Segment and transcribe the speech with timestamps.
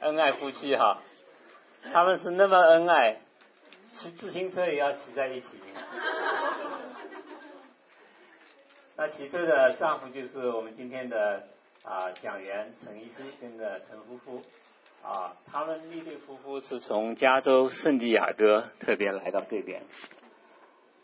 [0.00, 0.98] 恩爱夫妻哈，
[1.92, 3.16] 他们是那么恩爱，
[3.96, 5.48] 骑自行车也要骑在一起。
[8.96, 11.42] 那骑车的丈夫就是我们今天的
[11.82, 14.42] 啊讲员陈医师跟的陈夫妇
[15.04, 19.82] 啊，他们一对夫妇是从加州圣地亚哥特别来到这边。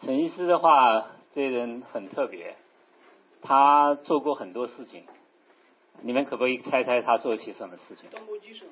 [0.03, 2.55] 陈医师的话，这人很特别，
[3.43, 5.05] 他做过很多事情。
[6.03, 8.09] 你们可不可以猜猜他做了些什么事情？
[8.11, 8.69] 当过医生。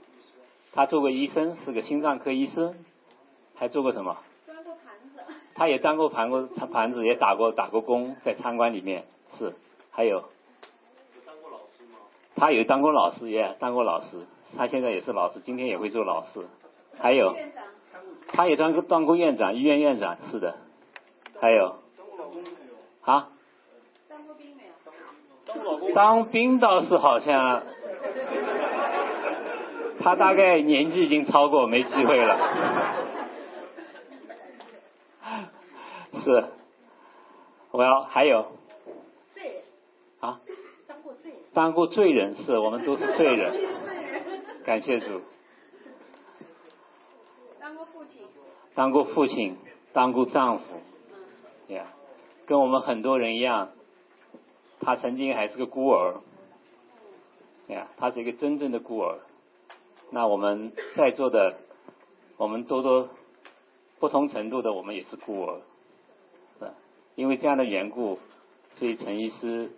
[0.75, 2.75] 他做过医生，是个心脏科医生，
[3.54, 4.17] 还做过什么？
[4.46, 5.35] 端过盘子。
[5.54, 9.04] 他也端过盘过盘子，也打过打过工，在餐馆里面
[9.39, 9.54] 是。
[9.90, 10.17] 还有。
[10.17, 10.25] 有
[11.26, 11.98] 当过老师吗？
[12.35, 14.09] 他有当过老师，也当过老师。
[14.57, 16.46] 他现在也是老师，今天也会做老师。
[16.98, 17.36] 还有。
[18.29, 20.57] 他也当过当过院长，医院院长是的。
[21.39, 21.76] 还有。
[21.98, 23.12] 当过老公没有？
[23.12, 23.29] 啊？
[25.94, 27.62] 当兵倒是好像。
[30.00, 32.36] 他大概年纪已经超过，没机会了。
[36.25, 36.44] 是，
[37.70, 38.47] 我要还有。
[39.33, 39.62] 罪人。
[40.20, 40.41] 啊。
[40.89, 41.41] 当过罪人。
[41.55, 43.55] 当过罪人，是我们都是罪人。
[44.64, 45.20] 感谢主。
[47.61, 48.22] 当过父亲。
[48.75, 49.56] 当过父亲，
[49.92, 50.64] 当过丈夫。
[51.69, 51.75] 嗯。
[51.77, 51.84] 呀，
[52.47, 53.69] 跟我们很多人一样，
[54.83, 56.20] 他曾经还是个孤儿。
[57.69, 59.20] 呀，他是一个真正的孤儿。
[60.11, 61.56] 那我们在座的，
[62.36, 63.08] 我们多多
[63.98, 65.60] 不同程度的，我们也是孤儿，
[66.58, 66.66] 是
[67.14, 68.19] 因为这样的缘故，
[68.78, 69.70] 所以陈医师、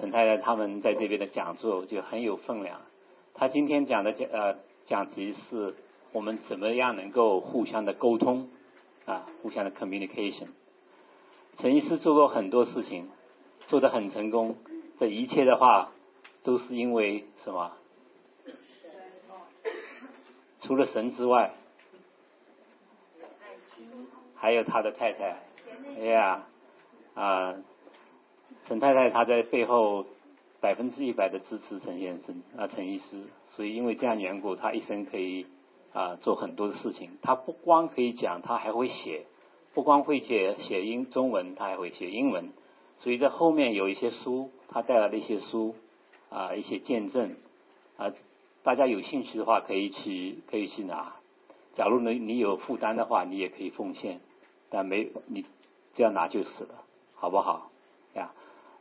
[0.00, 2.80] 陈太太他们在这边的讲座就很有分量。
[3.34, 5.76] 他今天讲的讲呃讲题是
[6.12, 8.48] 我们怎么样能够互相的沟通
[9.04, 10.48] 啊，互相的 communication。
[11.58, 13.08] 陈医师做过很多事情，
[13.68, 14.56] 做的很成功，
[14.98, 15.92] 这一切的话
[16.44, 17.72] 都是因为什么？
[20.62, 21.52] 除了神之外，
[24.34, 25.38] 还有他的太太。
[25.98, 26.46] 哎呀，
[27.14, 27.54] 啊，
[28.66, 30.06] 陈太太她在背后
[30.60, 33.24] 百分之一百的支持陈先生啊，陈医师。
[33.54, 35.46] 所以因为这样缘故，他一生可以
[35.92, 37.18] 啊做很多的事情。
[37.22, 39.24] 他不光可以讲，他还会写，
[39.72, 42.50] 不光会写写英中文，他还会写英文。
[43.00, 45.74] 所以在后面有一些书，他带来的一些书
[46.30, 47.36] 啊，一些见证
[47.96, 48.12] 啊。
[48.62, 51.14] 大家有兴趣的话，可以去可以去拿。
[51.76, 54.20] 假如你你有负担的话，你也可以奉献。
[54.68, 55.44] 但没你
[55.94, 56.82] 这样拿就是了，
[57.14, 57.70] 好不好？
[58.14, 58.32] 呀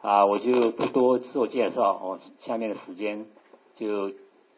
[0.02, 3.26] 啊，我就不多做介绍，我下面的时间
[3.76, 4.12] 就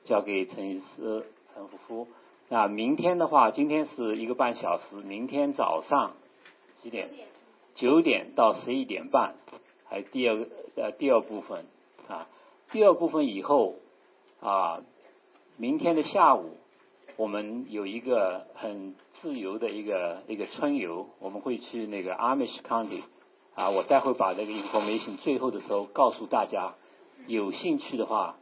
[0.06, 2.08] 交给陈医师、陈夫妇。
[2.48, 6.14] 那明天的话，今天是一个半小时，明天早上
[6.82, 7.10] 几点？
[7.78, 9.34] 九点到十一点半，
[9.86, 11.66] 还有第二呃第二部分
[12.08, 12.28] 啊，
[12.72, 13.76] 第二部分以后
[14.42, 14.82] 啊。
[15.60, 16.52] 明天的下午，
[17.16, 23.02] 我们有一个很自由的一个一个春游，我们会去那个 Amish County
[23.56, 26.76] 啊，我待会把这个 information 最后的时候告诉大家，
[27.26, 28.38] 有兴趣的话，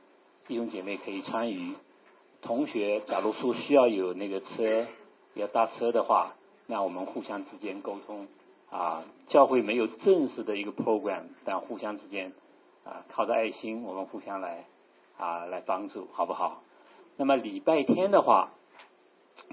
[0.46, 1.76] 弟兄姐妹可以参与。
[2.42, 4.86] 同学，假如说需要有那个车
[5.36, 6.36] 要搭车的话，
[6.68, 8.28] 那我们互相之间沟通
[8.76, 9.04] 啊。
[9.28, 12.32] 教会没有正式的一个 program，但互相之间
[12.84, 14.66] 啊靠着爱心，我们互相来
[15.18, 16.62] 啊来帮助，好不好？
[17.18, 18.52] 那么礼拜天的话，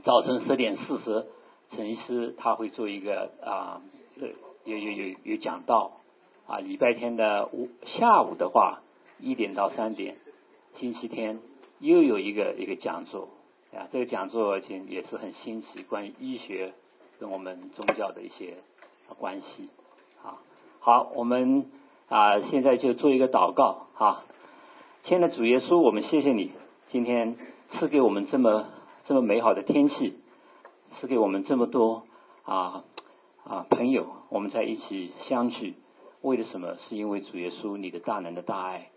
[0.05, 1.27] 早晨十点四十，
[1.71, 3.81] 陈医师他会做一个啊，
[4.67, 5.93] 有有有有讲道
[6.47, 6.59] 啊。
[6.59, 8.83] 礼拜天的午下午的话，
[9.19, 10.19] 一点到三点，
[10.75, 11.41] 星期天
[11.79, 13.31] 又有一个一个讲座
[13.73, 13.89] 啊。
[13.91, 16.75] 这个讲座也也是很新奇，关于医学
[17.19, 18.59] 跟我们宗教的一些
[19.19, 19.69] 关系
[20.23, 20.39] 啊。
[20.81, 21.71] 好，我们
[22.09, 24.25] 啊现在就做一个祷告哈。
[25.05, 26.53] 亲爱的主耶稣，我们谢谢你
[26.91, 27.37] 今天。
[27.79, 28.67] 赐给我们这么
[29.07, 30.19] 这么美好的天气，
[31.01, 32.03] 赐给我们这么多
[32.45, 32.85] 啊
[33.45, 35.77] 啊朋友，我们在一起相聚，
[36.21, 36.77] 为了什么？
[36.77, 38.91] 是因为主耶稣你的大能的大爱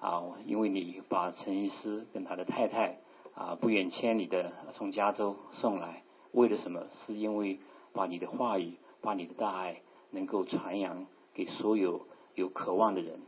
[0.00, 0.24] 啊！
[0.44, 2.98] 因为你把陈医师跟他的太太
[3.36, 6.02] 啊不远千里的从加州送来，
[6.32, 6.80] 为了什么？
[7.06, 7.60] 是因为
[7.92, 8.72] 把你的话语，
[9.06, 13.20] 把你的大爱能够传扬给所有有渴望的人。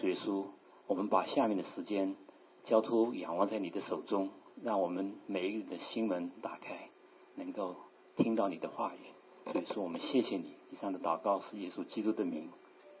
[0.00, 0.48] 所以说，
[0.88, 2.16] 我们把下面的时间
[2.64, 4.30] 交托仰望在你的手中。
[4.62, 6.90] 让我们每一个人的心门打开，
[7.36, 7.76] 能够
[8.16, 9.52] 听到你的话语。
[9.52, 10.54] 所以说，我们谢谢你。
[10.70, 12.50] 以上的祷告是耶稣基督的名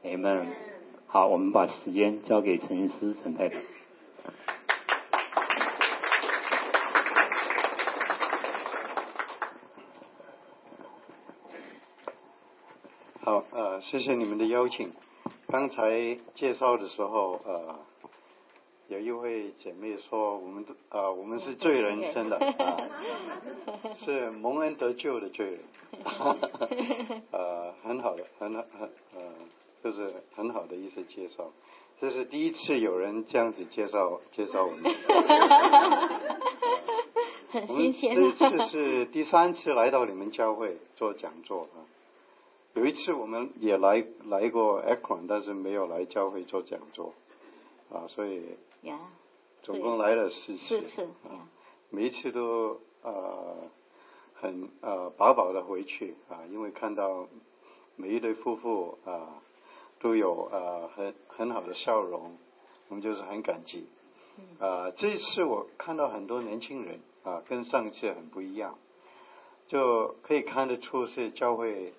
[0.02, 0.46] ，Amen。
[1.06, 3.60] 好，我们把时间交给陈律师、陈太太。
[13.80, 14.92] 呃，谢谢你们的邀请。
[15.48, 17.78] 刚才介绍的时候，呃，
[18.88, 22.76] 有有一位姐妹说，我们都啊，我们是罪人，真的 啊，
[24.04, 25.60] 是蒙恩得救的罪人，
[27.32, 29.22] 呃，很好的，很好，很呃，
[29.82, 31.50] 就是很好的一次介绍。
[32.00, 34.94] 这是第一次有人这样子介绍介绍我们。
[37.50, 38.14] 很 我们新鲜。
[38.36, 41.80] 这次是第三次来到你们教会做讲座啊。
[42.74, 47.14] 有一次我们也来来过 Akron，但是没有来教会做讲座
[47.92, 48.98] 啊，所以呀，
[49.62, 50.66] 总共来了四次。
[50.68, 51.48] 四次啊，
[51.90, 53.56] 每一次都呃
[54.34, 57.26] 很呃饱饱的回去啊，因为看到
[57.96, 59.42] 每一对夫妇啊
[59.98, 62.38] 都有呃很很好的笑容，
[62.88, 63.88] 我们就是很感激。
[64.58, 68.78] 啊，这一次我看到很多年轻人啊，跟上一次很不一样，
[69.66, 71.92] 就可以看得出是教会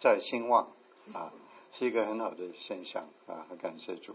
[0.00, 0.68] 在兴旺
[1.12, 1.32] 啊，
[1.78, 4.14] 是一个很好的现象啊，很感谢主。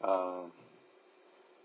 [0.00, 0.50] 啊，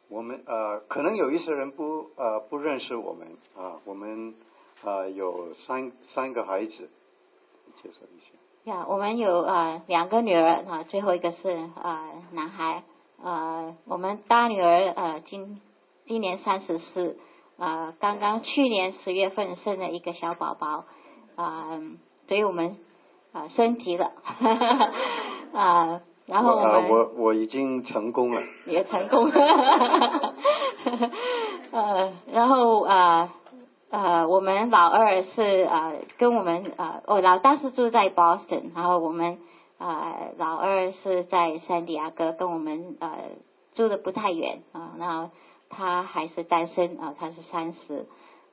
[0.07, 4.35] 我们呃，可能有一些人不呃不认识我们啊，我们
[4.83, 6.89] 啊有三三个孩子，
[7.83, 8.71] 介绍一下。
[8.71, 12.83] 呀，我们有呃两个女儿啊，最后一个是呃男孩，
[13.21, 15.61] 呃，我们大女儿呃今
[16.05, 17.17] 今年三十四，
[17.57, 20.85] 呃，刚刚去年十月份生了一个小宝宝，
[21.35, 21.81] 啊、所
[22.35, 22.77] 以我们
[23.31, 24.11] 啊、呃升级了，
[25.53, 26.81] 啊、然后我我。
[26.89, 28.41] 我我已经成功了。
[28.65, 29.31] 也成功。
[31.71, 33.29] 呃，然后呃
[33.91, 39.39] 呃，我们老二是呃跟我们呃，我老大是住在 Boston，然后我们
[39.77, 43.09] 呃老二是在圣地亚哥，跟我们呃
[43.75, 45.29] 住的不太远啊、然后
[45.69, 48.05] 他还是单身啊、他是三十，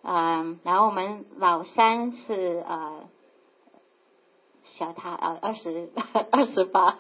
[0.03, 3.03] 嗯，然后我们老三是呃
[4.79, 5.91] 小他啊二十
[6.31, 6.99] 二十八。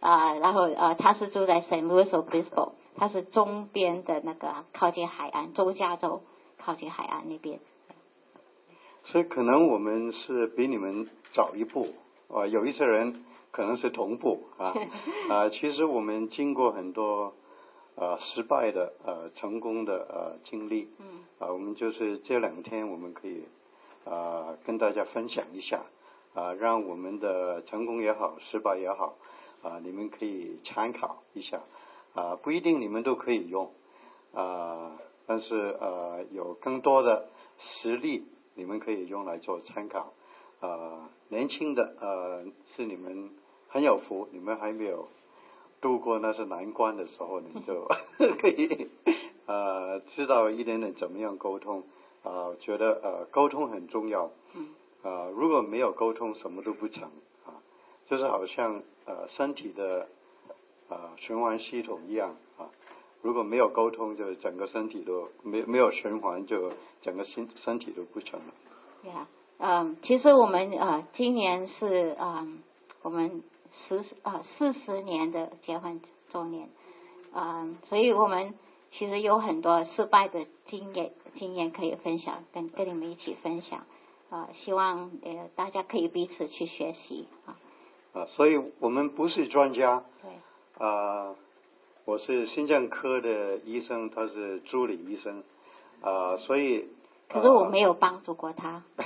[0.00, 6.22] 啊，然后呃，他是住在 Saint Louis Obispo，他是中边的那个靠近海岸，中加州
[6.56, 7.58] 靠近海岸那边。
[9.02, 11.88] 所以可能我们是比你们早一步
[12.32, 14.72] 啊，有一些人可能是同步啊
[15.30, 17.32] 啊，其实我们经过很多
[17.96, 23.48] 呃失败的呃成功的呃经历，嗯啊，我们就是这两天我们可以
[24.04, 25.82] 啊跟大家分享一下
[26.34, 29.16] 啊，让我们的成功也好，失败也好
[29.62, 31.60] 啊，你们可以参考一下
[32.14, 33.72] 啊，不一定你们都可以用
[34.32, 37.28] 啊，但是呃有更多的
[37.58, 40.12] 实例你们可以用来做参考
[40.60, 42.44] 啊，年轻的呃
[42.76, 43.30] 是你们
[43.68, 45.08] 很有福，你们还没有
[45.80, 47.86] 度过那些难关的时候，你们就
[48.40, 48.88] 可以
[49.46, 51.82] 呃知道一点点怎么样沟通
[52.24, 54.68] 啊、觉得呃沟通很重要嗯
[55.08, 57.04] 啊、如果没有沟通，什么都不成
[57.46, 57.56] 啊，
[58.08, 60.06] 就是好像呃身体的
[60.88, 62.68] 啊、循环系统一样啊，
[63.22, 68.54] 如果没有沟通，就整个身体都没没有循环，就整个身身体都不成了。
[69.10, 69.28] 呀，
[69.58, 72.58] 嗯，其实我们呃今年是嗯
[73.02, 73.42] 我们
[73.86, 76.00] 十啊四十年的结婚
[76.30, 76.68] 周年，
[77.32, 78.54] 嗯，所以我们
[78.90, 83.86] 其实有很多失败的经验经验可以分享，跟跟你们一起分享。
[84.30, 87.56] 啊、希望呃大家可以彼此去学习啊，
[88.12, 90.30] 啊，所以我们不是专家对，
[90.86, 91.34] 啊，
[92.04, 95.42] 我是心脏科的医生，他是助理医生
[96.02, 96.88] 啊，所以
[97.28, 98.82] 可是我没有帮助过他。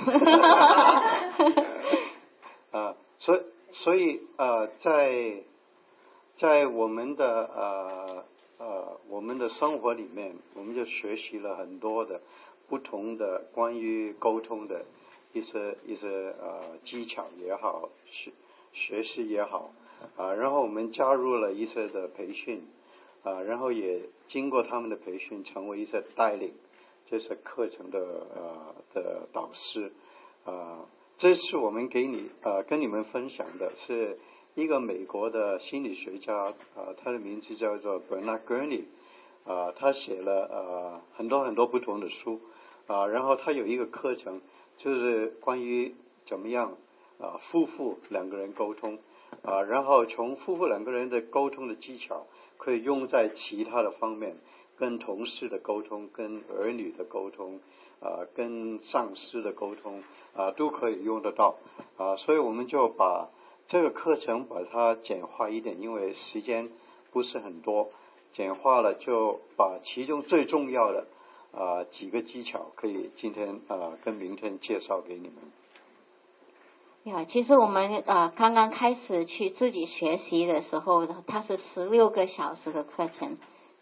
[2.71, 3.41] 啊，所以
[3.73, 5.43] 所以呃，在
[6.37, 8.25] 在我们的呃
[8.57, 12.19] 呃我们的生活里面，我们就学习了很多的
[12.67, 14.85] 不同的关于沟通的
[15.33, 16.07] 一些一些
[16.39, 18.31] 呃技巧也好，学
[18.71, 19.73] 学习也好
[20.15, 22.65] 啊，然后我们加入了一些的培训
[23.23, 26.53] 啊，然后也经过他们的培训，成为一些带领
[27.09, 27.99] 这些课程的
[28.35, 29.91] 呃的导师
[30.45, 30.85] 啊。
[31.17, 34.17] 这次我们给你呃跟你们分享的是
[34.55, 36.35] 一个美国的心理学家
[36.75, 38.83] 啊、他的名字叫做 Bernard Gurney
[39.45, 42.41] 啊、他写了呃很多很多不同的书
[42.87, 44.41] 啊、然后他有一个课程
[44.83, 45.95] 就是关于
[46.27, 46.73] 怎么样
[47.19, 48.99] 啊、夫妇两个人沟通
[49.43, 52.25] 啊、然后从夫妇两个人的沟通的技巧
[52.57, 54.35] 可以用在其他的方面，
[54.77, 57.59] 跟同事的沟通，跟儿女的沟通。
[58.03, 60.03] 啊，跟上司的沟通
[60.35, 61.55] 啊，都可以用得到
[61.95, 63.29] 啊，所以我们就把
[63.69, 66.69] 这个课程把它简化一点，因为时间
[67.13, 67.91] 不是很多，
[68.33, 71.07] 简化了就把其中最重要的
[71.55, 75.35] 啊几个技巧可以今天啊跟明天介绍给你们。
[77.03, 83.37] 呀，其实我们呃刚刚开始去自己学习的时候，它是十六个小时的课程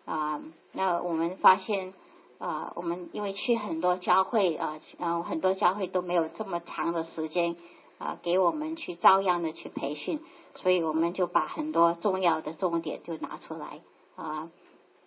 [0.06, 0.42] 啊、
[0.74, 1.94] 那我们发现
[2.40, 7.56] 啊、我们因为去很多教会啊，然、后很多教会都没有这么长的时间
[8.00, 10.20] 啊、给我们去照样的去培训，
[10.56, 13.82] 所以我们就把很多重要的重点就拿出来
[14.16, 14.50] 啊、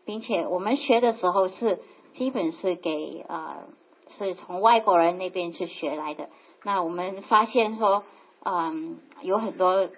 [0.05, 1.81] 并且我们学的时候是
[2.17, 3.65] 基本是给呃
[4.19, 6.29] 是从外国人那边去学来的。
[6.63, 8.05] 那我们发现说，
[8.45, 9.89] 嗯，有很多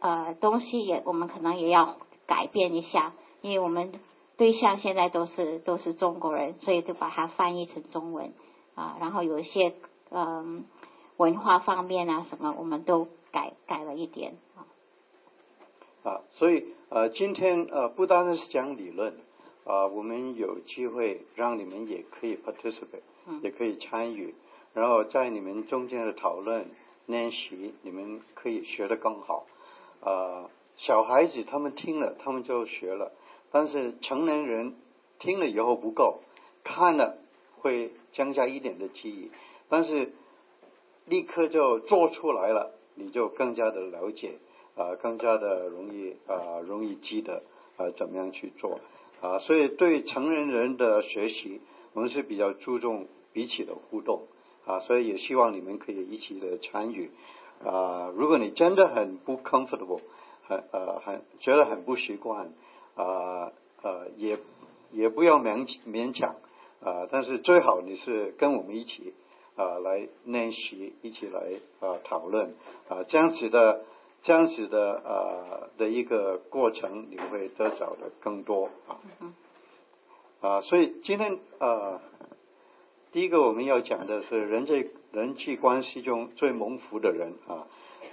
[0.00, 3.92] 呃东西也我们可能也要改变一下，因为我们
[4.36, 8.32] 对象现在都是都是中国人，所以就把它翻译成中文
[8.74, 9.74] 啊，然后有一些
[10.10, 10.64] 嗯
[11.16, 14.66] 文化方面啊什么，我们都改改了一点啊。
[16.02, 19.14] 啊，所以呃，今天呃，不单单是讲理论，
[19.64, 24.34] 啊，我们有机会让你们也可以 participate，嗯也可以参与，
[24.74, 26.66] 然后在你们中间的讨论
[27.06, 29.46] 练习，你们可以学得更好。
[30.00, 33.12] 啊，小孩子他们听了，他们就学了，
[33.50, 34.74] 但是成年人
[35.18, 36.20] 听了以后不够，
[36.64, 37.18] 看了
[37.58, 39.30] 会增加一点的记忆，
[39.68, 40.12] 但是
[41.06, 44.38] 立刻就做出来了，你就更加的了解。
[44.74, 47.42] 啊，更加的容易啊，容易记得
[47.76, 48.80] 啊，怎么样去做
[49.22, 49.38] 啊？
[49.38, 51.60] 所以对成人人的学习，
[51.94, 54.26] 我们是比较注重彼此的互动
[54.66, 57.10] 啊，所以也希望你们可以一起的参与
[57.64, 58.12] 啊。
[58.14, 60.00] 如果你真的很不 comfortable，
[60.46, 62.52] 很呃很觉得很不习惯
[62.96, 63.52] 啊
[63.82, 64.38] 呃也
[64.90, 66.36] 也不要勉勉强
[66.84, 69.14] 啊，但是最好你是跟我们一起
[69.56, 71.40] 啊来练习，一起来
[71.80, 72.54] 啊讨论
[72.88, 73.84] 啊，这样子的。
[74.24, 79.00] 这样子的呃的一个过程，你会得着的更多啊。
[80.40, 82.00] 啊，所以今天呃，
[83.12, 87.66] 第一个我们要讲的是人际人际关系中最蒙福的人啊，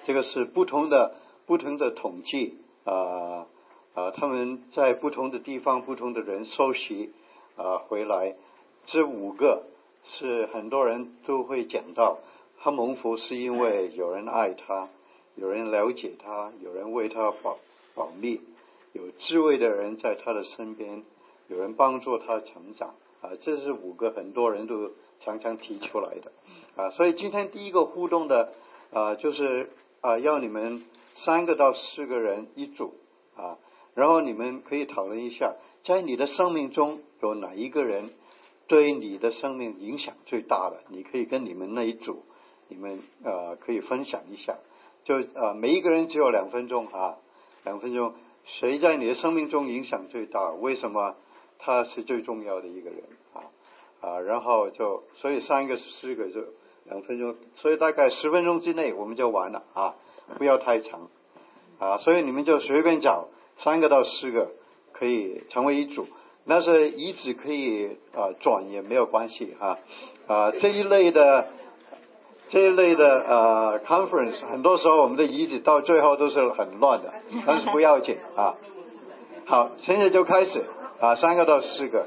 [0.05, 3.47] 这个是不同的不同的统计啊
[3.93, 7.11] 啊，他们在不同的地方不同的人收集
[7.55, 8.35] 啊回来，
[8.85, 9.63] 这五个
[10.03, 12.19] 是很多人都会讲到，
[12.59, 14.87] 他蒙福是因为有人爱他。
[15.39, 17.57] 有人了解他，有人为他保
[17.95, 18.41] 保密，
[18.91, 21.03] 有智慧的人在他的身边，
[21.47, 24.91] 有人帮助他成长啊，这是五个很多人都
[25.21, 26.31] 常常提出来的
[26.75, 26.89] 啊。
[26.91, 28.51] 所以今天第一个互动的
[28.91, 29.69] 啊，就是
[30.01, 30.83] 啊，要你们
[31.15, 32.95] 三个到四个人一组
[33.37, 33.57] 啊，
[33.95, 35.55] 然后你们可以讨论一下，
[35.85, 38.09] 在你的生命中有哪一个人
[38.67, 42.23] 对你的生命影响最大的，你可以跟你们那一组，
[42.67, 44.57] 你们呃可以分享一下。
[45.03, 47.17] 就呃，每一个人只有两分钟啊，
[47.63, 48.13] 两分钟。
[48.59, 50.51] 谁在你的生命中影响最大？
[50.51, 51.15] 为什么
[51.59, 53.03] 他是最重要的一个人
[53.33, 53.45] 啊？
[54.01, 56.41] 啊，然后就所以三个四个就
[56.85, 59.95] 两分钟，所以大概十分钟之内我们就完了啊，
[60.37, 61.09] 不要太长
[61.77, 61.99] 啊。
[61.99, 63.27] 所以你们就随便找
[63.59, 64.49] 三个到四个，
[64.93, 66.07] 可以成为一组。
[66.45, 69.77] 那是椅子可以啊转也没有关系哈
[70.27, 71.47] 啊这一类的。
[72.49, 77.13] 这一类的呃 conference，很多时候我们的椅子到最后都是很乱的，
[77.47, 78.55] 但是不要紧啊。
[79.45, 80.63] 好，现在就开始
[80.99, 82.05] 啊，三个到四个。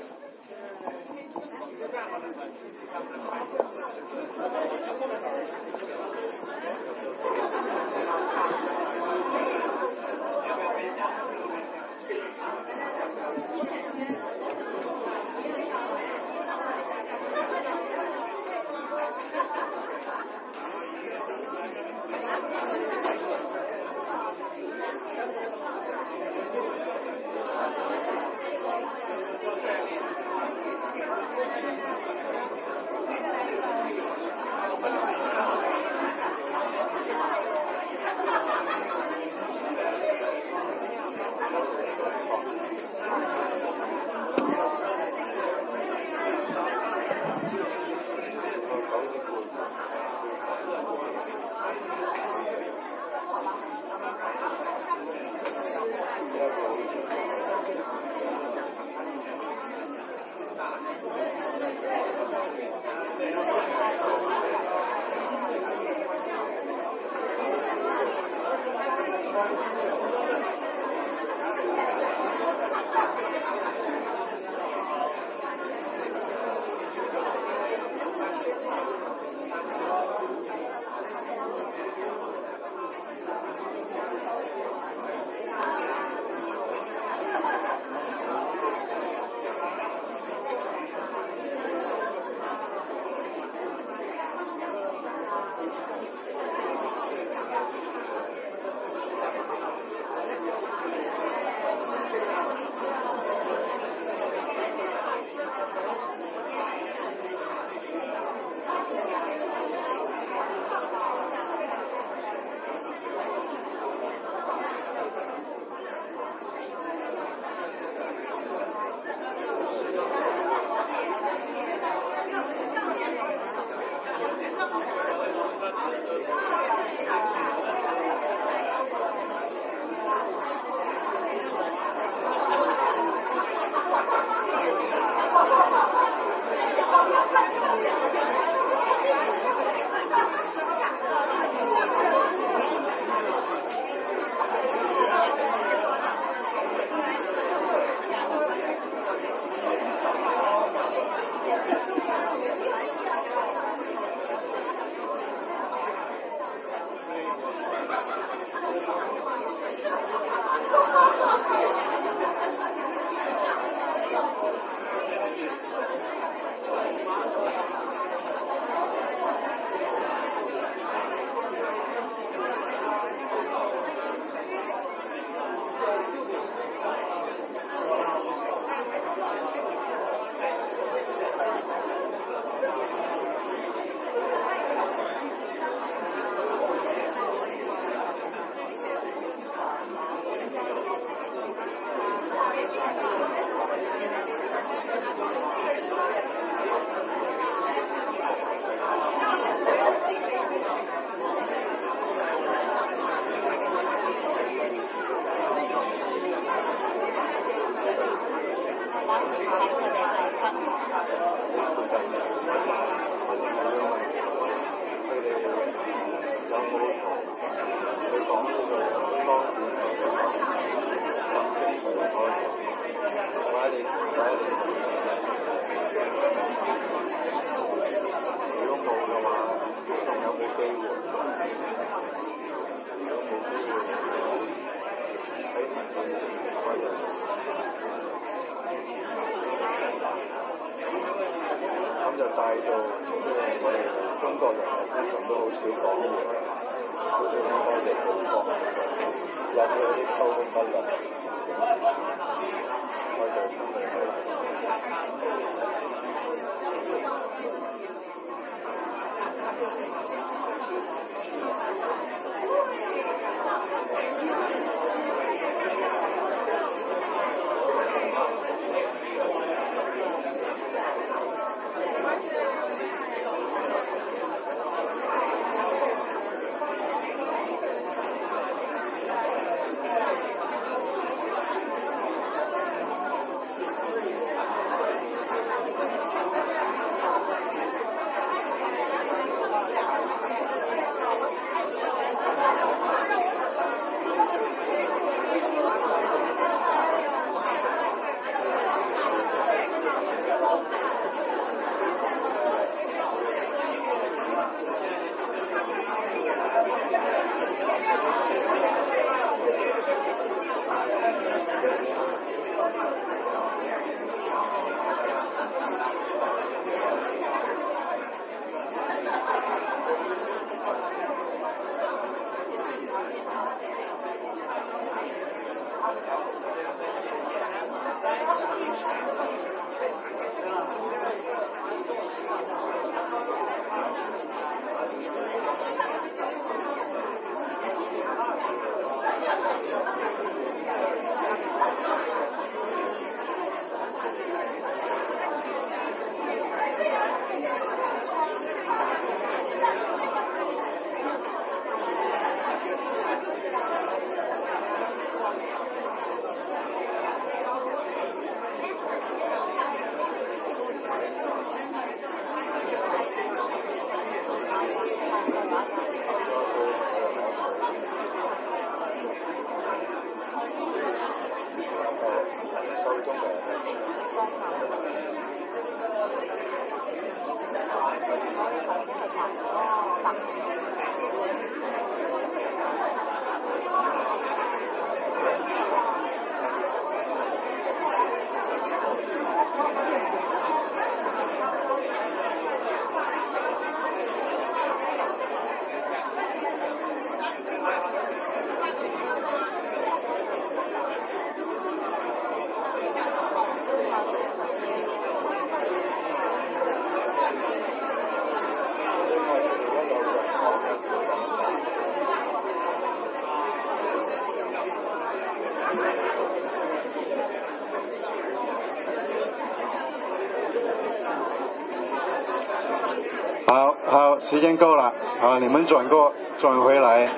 [424.43, 427.09] 间够了，好，你们转过转回来，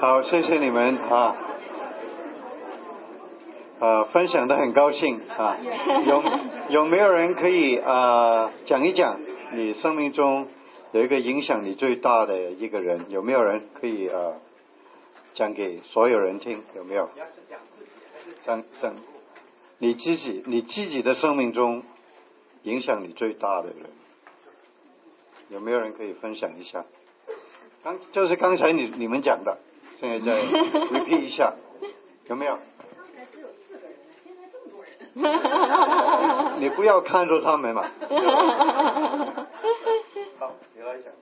[0.00, 1.36] 好，谢谢你们啊，
[3.78, 5.58] 呃，分享的很高兴啊，
[6.06, 6.22] 有
[6.70, 9.20] 有没有人可以啊讲一讲
[9.52, 10.48] 你生命中
[10.92, 13.04] 有一个影响你最大的一个人？
[13.10, 14.36] 有没有人可以呃
[15.34, 16.62] 讲给所有人听？
[16.74, 17.10] 有没有？
[18.46, 18.94] 讲讲
[19.76, 21.82] 你自己你自己的生命中
[22.62, 24.01] 影响你最大的人。
[25.52, 26.84] 有没有人可以分享一下？
[27.84, 29.58] 刚就是刚才你你们讲的，
[30.00, 30.42] 现在再
[30.90, 31.52] repeat 一下，
[32.28, 32.58] 有没有？
[36.58, 37.82] 你不要看着他们嘛。
[40.40, 41.12] 好，你来讲。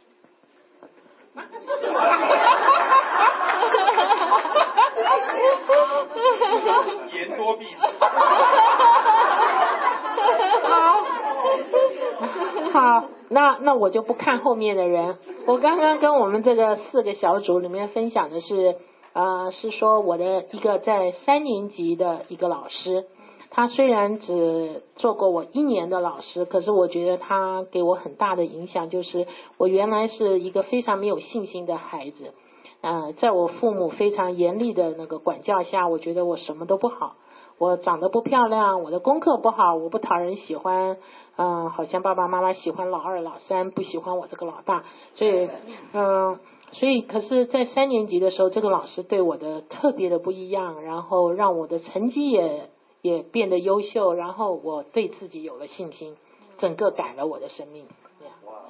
[7.12, 7.76] 言多必失。
[12.72, 15.16] 好，那那我就不看后面的人。
[15.46, 18.76] 我刚刚跟我们这个四个小组里面分享的是，
[19.12, 23.06] 呃，是说我的一个在三年级的一个老师，
[23.50, 32.34] 他虽然只做过我一年的老师，可是我觉得他给我很大的影响，就是我原来是一个非常没有信心的孩子，
[32.80, 37.14] 呃，在我父母非常严厉的那个管教下，我觉得我什么都不好。
[37.58, 40.96] 我长得不漂亮，我的功课不好，我不讨人喜欢，
[41.42, 45.48] 嗯，好像爸爸妈妈喜欢老二、老三，不喜欢我这个老大，所以，
[45.94, 46.38] 嗯，
[46.72, 52.68] 所以，可是，在三年级的时候，这个老师对我的特别的不一样，然后让我的成绩也
[53.00, 56.14] 也变得优秀，然后我对自己有了信心，
[56.58, 57.86] 整个改了我的生命。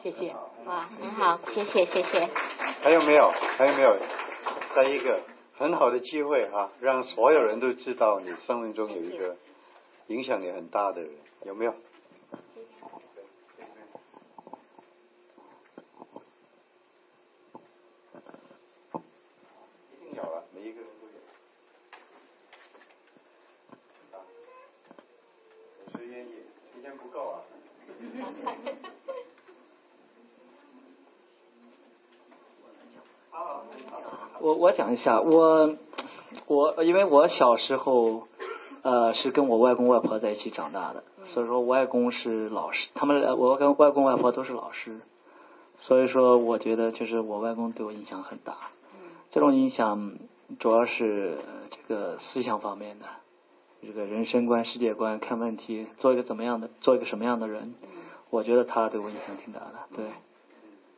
[0.05, 0.33] 谢谢。
[0.65, 2.29] 哇，很好，谢谢，谢谢。
[2.83, 3.33] 还有没有？
[3.59, 3.97] 还有没有？
[4.77, 5.21] 再一个。
[5.59, 9.35] 很好的机会啊，让所有人都知道你生命中有一个
[10.07, 11.11] 影响你很大的人，
[11.45, 11.75] 有没有？
[26.81, 27.43] 钱不够啊。
[34.41, 35.77] 我我讲一下，我
[36.47, 38.27] 我因为我小时候
[38.83, 45.01] 呃是跟我外公外婆在一起长大的，所以说我外公是老师，他们我跟外公外婆都是老师，
[45.81, 48.57] 所以说我觉得就是我外公对我影响很大。
[49.31, 50.19] 这种影响
[50.59, 51.39] 主要是
[51.71, 53.07] 这个思想方面的，
[53.81, 57.75] 这个人生观、世界观、看问题，做一个怎么样的，做一个什么样的人，
[58.31, 59.75] 我觉得他对我影响挺大的。
[59.95, 60.07] 对，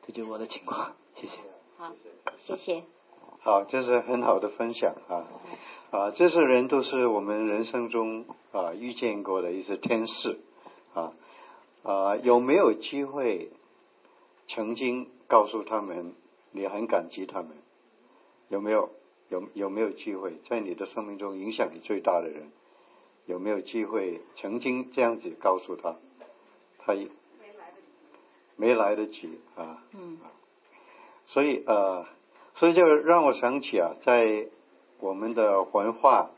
[0.07, 1.33] 这就是我的情况，谢谢。
[1.77, 1.93] 好，
[2.47, 2.85] 谢谢。
[3.45, 5.27] 好，这是很好的分享啊
[5.91, 6.11] 啊！
[6.13, 10.39] 这些人都是我们人生中啊遇见过的一些天使
[10.95, 11.13] 啊
[11.83, 12.17] 啊！
[12.19, 13.51] 有没有机会
[14.47, 16.15] 曾经告诉他们
[16.53, 17.51] 你很感激他们？
[18.49, 18.91] 有没有
[19.29, 22.53] 有有没有机会在你的生命中影响你最大的人？
[23.27, 25.97] 有没有机会曾经这样子告诉他？
[26.79, 26.95] 他
[28.55, 29.83] 没来得及啊。
[29.95, 30.19] 嗯。
[31.27, 32.07] 所以呃。
[32.57, 34.47] 所以就让我想起啊，在
[35.01, 36.31] 我们的文化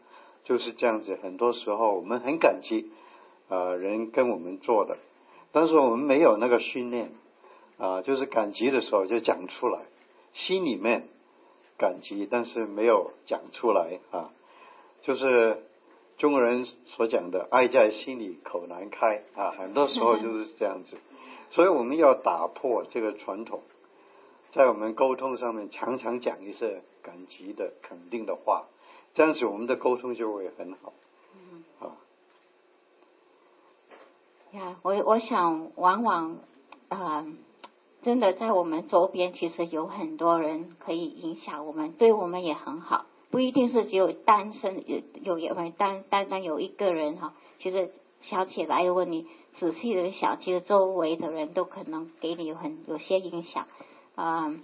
[0.44, 2.90] 就是这样子，很多时候我们很感激
[3.48, 4.96] 啊人跟我们做的，
[5.52, 7.10] 但是我们没有那个训练
[7.78, 9.80] 啊，就是感激的时候就讲出来，
[10.32, 11.08] 心里面
[11.76, 14.30] 感激，但是没有讲出来啊，
[15.02, 15.62] 就是
[16.16, 20.96] 中国人所讲的“爱在心里口难开”啊，很多时候就是这样子，
[21.50, 23.60] 所以我们要打破这个传统。
[24.54, 28.66] 在我们沟通上面，常常讲一些感激的、肯定的话，
[29.12, 30.92] 这样子我们的沟通就会很好。
[31.34, 31.64] 嗯。
[31.80, 31.98] 啊。
[34.52, 36.36] 呀，我我想，往往
[36.88, 37.26] 啊，
[38.02, 43.06] 真的在我们周边，其实有很多人可以影响我们，对我们也很好。
[43.32, 47.90] 不一定是只有单身有有有单单单有一个人哈，其实
[48.22, 49.26] 想起来，如果你
[49.58, 53.66] 仔细的想，其实周围的人都可能给你有很有些影响。
[54.14, 54.54] 啊，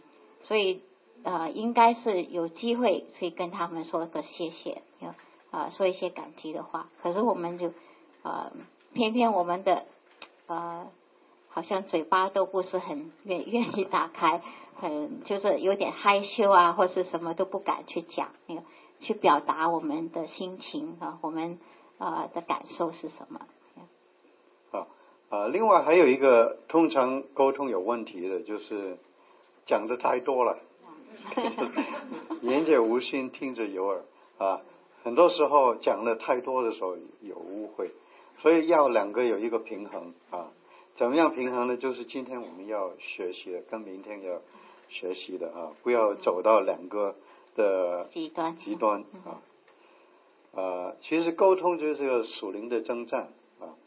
[0.43, 0.83] 所以
[1.23, 5.15] 呃，应该是有机会去跟他们说个谢谢，要
[5.51, 6.89] 啊，说一些感激的话。
[7.03, 7.73] 可是我们就
[8.23, 8.53] 呃，
[8.95, 9.85] 偏偏我们的
[10.47, 10.87] 呃，
[11.49, 14.41] 好像嘴巴都不是很愿愿意打开，
[14.77, 18.63] 很就是有点害羞啊，或是什么都不敢去讲，那个
[19.01, 21.59] 去表达我们的心情啊，我们
[21.99, 23.41] 啊的感受是什么？
[24.71, 24.87] 好
[25.29, 28.97] 啊，另外还有一个通常沟通有问题的就是。
[29.71, 30.59] 讲的太多了，
[32.43, 34.03] 言者无心，听者有耳
[34.39, 34.63] 啊。
[35.05, 37.93] 很多时候讲的太多的时候有误会，
[38.41, 40.51] 所以要两个有一个平衡啊。
[40.97, 41.77] 怎么样平衡呢？
[41.77, 44.41] 就是今天我们要学习的，跟明天要
[44.89, 47.15] 学习的啊，不要走到两个
[47.55, 49.39] 的极端极端啊。
[50.61, 53.29] 啊，其实沟通就是个属灵的征战
[53.61, 53.79] 啊。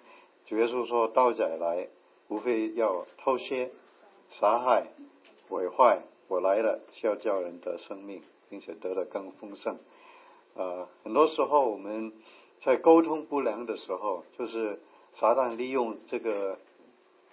[0.46, 1.90] 主耶稣说：“盗仔来，
[2.30, 3.70] 无非要偷窃、
[4.40, 4.88] 杀害。”
[5.54, 9.78] 毁坏，我来了是要叫人得生命，并且得的更丰盛。
[10.56, 12.12] 呃，很多时候我们
[12.64, 14.80] 在沟通不良的时候，就是
[15.20, 16.58] 撒旦利用这个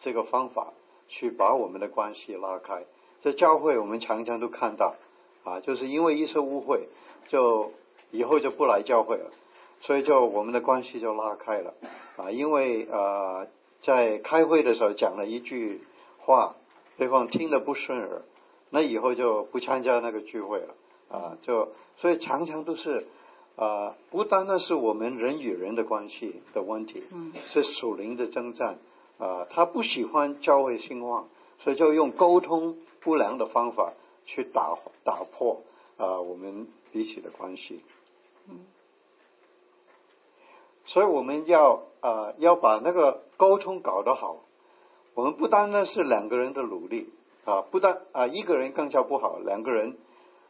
[0.02, 0.74] 这个方法
[1.08, 2.84] 去把我们的关系拉开。
[3.22, 4.96] 在教会我们常常都看到
[5.44, 6.88] 啊，就是因为一次误会，
[7.28, 7.72] 就
[8.10, 9.30] 以后就不来教会了，
[9.80, 11.72] 所以就我们的关系就拉开了
[12.18, 12.30] 啊。
[12.30, 13.46] 因为呃，
[13.80, 15.80] 在开会的时候讲了一句
[16.18, 16.54] 话。
[17.00, 18.20] 对方听得不顺耳，
[18.68, 20.74] 那以后就不参加那个聚会了
[21.08, 21.38] 啊！
[21.40, 23.06] 就所以常常都是
[23.56, 28.76] 啊，不单单是我们人与人的关系的问题，嗯，是属灵的征战
[29.16, 29.46] 啊。
[29.48, 33.94] 他不喜欢教会兴旺，所以就用沟通不良的方法
[34.26, 35.62] 去打打破
[35.96, 37.80] 啊我们彼此的关系。
[38.46, 38.58] 嗯，
[40.84, 44.36] 所以我们要啊要把那个沟通搞得好。
[45.20, 47.10] 我们不单单是两个人的努力
[47.44, 49.98] 啊，不单啊一个人更加不好，两个人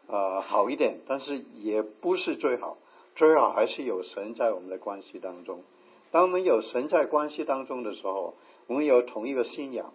[0.06, 2.78] 啊好一点，但是也不是最好，
[3.16, 5.64] 最好还是有神在我们的关系当中。
[6.12, 8.34] 当我们有神在关系当中的时候，
[8.68, 9.92] 我们有同一个信仰、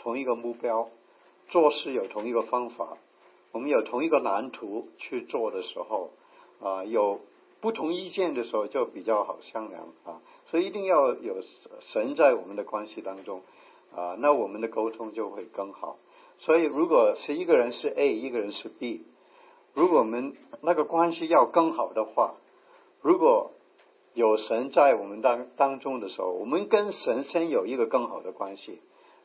[0.00, 0.88] 同一个目标，
[1.50, 2.96] 做事有同一个方法，
[3.52, 6.10] 我们有同一个蓝图去做的时候
[6.60, 7.20] 啊，有
[7.60, 10.20] 不同意见的时候就比较好商量啊。
[10.46, 11.36] 所以一定要有
[11.92, 13.42] 神在我们的关系当中。
[13.96, 15.96] 啊，那我们的沟通就会更好。
[16.38, 19.06] 所以，如果是一个人是 A，一个人是 B，
[19.72, 22.34] 如果我们那个关系要更好的话，
[23.00, 23.52] 如果
[24.12, 28.80] 有神在我们当当中的时候，我们跟神先有一个更好的关系，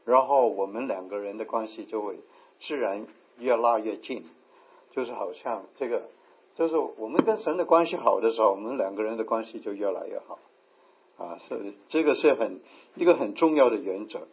[0.05, 2.19] 然后我们两个人的关系就会
[2.61, 3.05] 自然
[3.39, 4.25] 越拉越近。
[4.91, 6.03] 就是好像这个，
[6.55, 10.37] 就是我们跟神的关系好的时候，我们两个人的关系就越来越好。
[11.17, 12.59] 啊，是这个是很
[12.95, 14.27] 一个很重要的原则。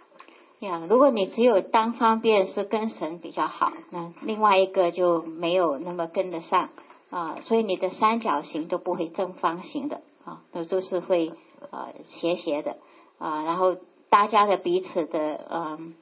[0.60, 6.70] 呀，如果你只有单方面是跟神比较好，那另外一个就没有那么跟得上
[7.10, 11.32] 啊，所以你的三角形都不会正方形的啊，那都是会
[11.70, 12.76] 呃斜斜的
[13.18, 13.76] 啊，然后
[14.10, 15.94] 大家的彼此的嗯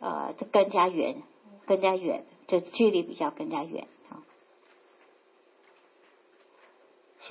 [0.00, 1.22] 呃就更加远，
[1.66, 4.18] 更加远，就距离比较更加远啊。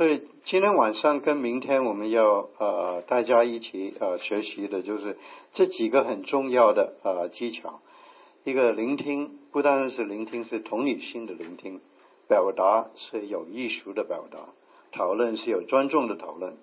[0.02, 5.16] 所以今天晚上跟明天我们要呃大家一起呃学习的就是
[5.54, 7.82] 这几个很重要的呃技巧。
[8.44, 11.82] 一个聆听不单单是聆听，是同理心的聆听；
[12.28, 14.40] 表达是有艺术的表达；
[14.92, 16.54] 讨论是有尊重的讨论；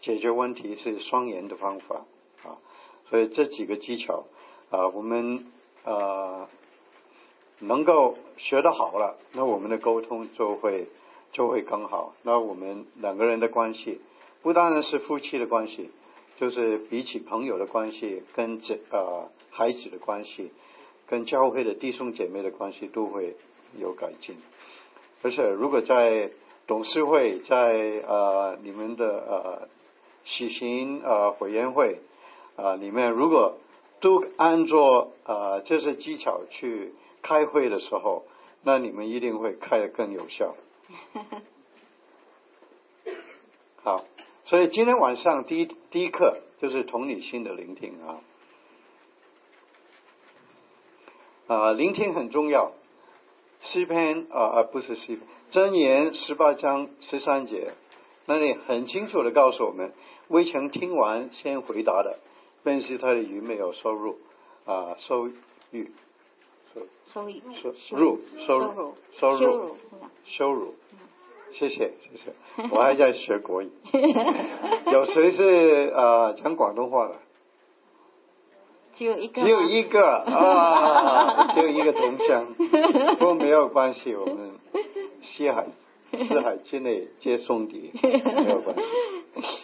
[0.00, 2.04] 解决问题是双赢的方法
[2.42, 2.58] 啊。
[3.08, 4.24] 所以这几个技巧
[4.70, 5.46] 啊，我们
[5.84, 6.48] 呃
[7.60, 10.88] 能够学得好了，那我们的沟通就会。
[11.32, 12.14] 就会更好。
[12.22, 14.00] 那我们两个人的关系，
[14.42, 15.90] 不单单是夫妻的关系，
[16.38, 20.50] 就是比起朋友的关系，跟这呃孩子的关系，
[21.06, 23.36] 跟教会的弟兄姐妹的关系都会
[23.78, 24.36] 有改进。
[25.22, 26.30] 而且如果在
[26.66, 27.56] 董事会，在
[28.06, 29.68] 呃你们的呃
[30.24, 31.98] 喜行呃委员会
[32.56, 33.58] 啊里面，如果
[34.00, 38.24] 都按照呃这些技巧去开会的时候，
[38.62, 40.54] 那你们一定会开得更有效。
[43.82, 44.04] 好，
[44.46, 48.20] 所以今天晚上第一第一课就是同理心的聆听啊，
[51.46, 52.72] 啊，聆听很重要。
[53.60, 55.20] 诗篇啊啊不是诗篇，
[55.52, 57.72] 箴言十八章十三节，
[58.26, 59.92] 那里很清楚的告诉我们，
[60.28, 62.18] 未曾听完先回答的，
[62.62, 64.18] 便是他的鱼没有收入
[64.64, 65.32] 啊收入。
[67.12, 67.42] 收益，
[67.88, 69.76] 收入，收入，
[70.24, 70.74] 收入，
[71.52, 72.32] 谢谢，谢谢，
[72.70, 73.70] 我还在学国语。
[74.92, 77.14] 有谁是呃讲广东话的？
[78.96, 82.54] 只有一个，只有一个啊， 只有一个同乡，
[83.18, 84.58] 不过没有关系，我们
[85.22, 85.66] 西海，
[86.10, 88.82] 四海之内皆兄弟，没有关系。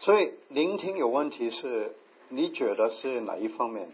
[0.00, 1.96] 所以聆听有问题是。
[2.28, 3.88] 你觉得是哪一方面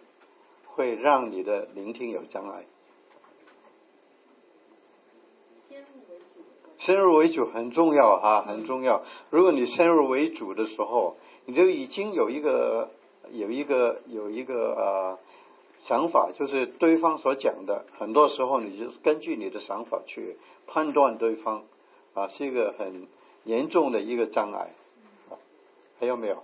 [0.67, 2.65] 会让你的聆听有障碍？
[6.79, 9.03] 先入为主很重要啊，很重要。
[9.31, 11.17] 如果你先入为主的时候，
[11.47, 12.91] 你就已经有一个
[13.31, 15.19] 有一个有一个呃
[15.85, 21.63] 想法，就是对方所讲的，很多时候你就根据你的想法去判断对方
[22.15, 23.07] 啊，是一个很
[23.45, 24.73] 严重的一个障碍。
[26.01, 26.43] 还有没有？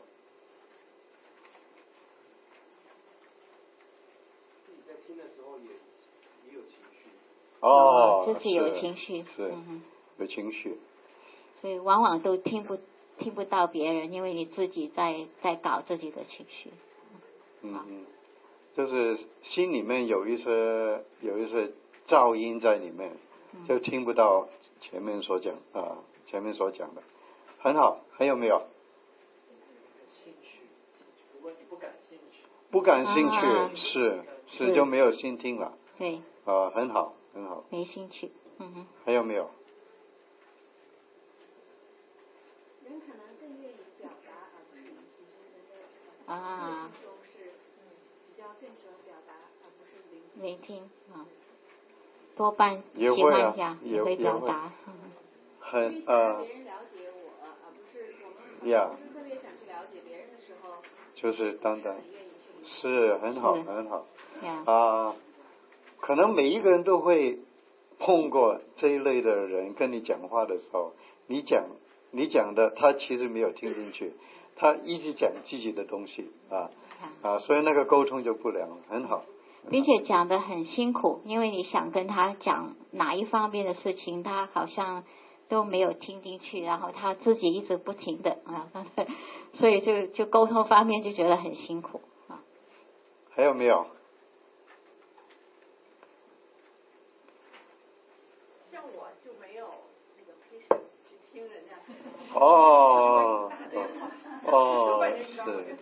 [7.60, 9.52] 哦，自己有情绪，是，
[10.18, 10.78] 有情绪，
[11.60, 12.78] 所以往往都听不
[13.18, 16.70] 听不到别人，因为你自己在在搞自己的情绪。
[17.62, 18.06] 嗯嗯，
[18.76, 21.72] 就是心里面有一些有一些
[22.06, 23.10] 噪音在里面，
[23.66, 24.48] 就听不到
[24.80, 27.02] 前面所讲啊，前面所讲的，
[27.58, 28.62] 很好，还有没有？
[30.22, 30.60] 兴趣，
[31.34, 35.72] 如果你不感兴趣，不感兴趣是是就没有心听了。
[35.98, 36.20] 对。
[36.44, 37.14] 啊，很好。
[37.38, 38.86] 很好，没兴趣，嗯哼。
[39.04, 39.48] 还有没有？
[42.84, 46.34] 人可能更愿意表达，而不是聆听。
[46.34, 46.90] 啊。
[47.00, 47.52] 中是
[48.26, 50.42] 比较更喜欢表达，而不是聆听。
[50.42, 50.82] 聆听
[51.14, 51.24] 啊，
[52.36, 54.72] 多半喜欢讲，也会表达。
[55.60, 56.42] 很呃。
[56.42, 57.30] 别人了解我，
[57.62, 60.82] 而不是我们不是特别想去了解别人的时候。
[61.14, 61.56] 就是。
[62.64, 64.04] 是很好，很好。
[64.66, 65.14] 啊。
[66.00, 67.38] 可能每一个人都会
[67.98, 70.92] 碰过这一类的人，跟你讲话的时候，
[71.26, 71.64] 你讲
[72.10, 74.12] 你讲的，他其实没有听进去，
[74.56, 76.70] 他一直讲自己的东西啊
[77.22, 79.24] 啊，所以那个沟通就不良，很好。
[79.70, 85.04] 并且讲的很辛苦，因为你想跟他讲哪一方面的事情，他好像
[85.48, 88.70] 都没有听进去，然后他自己一直不停的啊，
[89.54, 92.40] 所以就就沟通方面就觉得很辛苦啊。
[93.30, 93.86] 还有没有？
[102.34, 103.50] 哦，
[104.44, 105.00] 哦，
[105.44, 105.76] 是，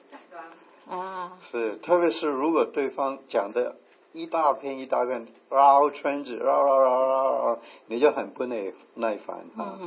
[0.88, 3.76] 啊，是，特别是如果对方讲的
[4.12, 9.78] 一大片一大片绕圈子，绕绕绕绕绕，你就很不耐耐烦啊。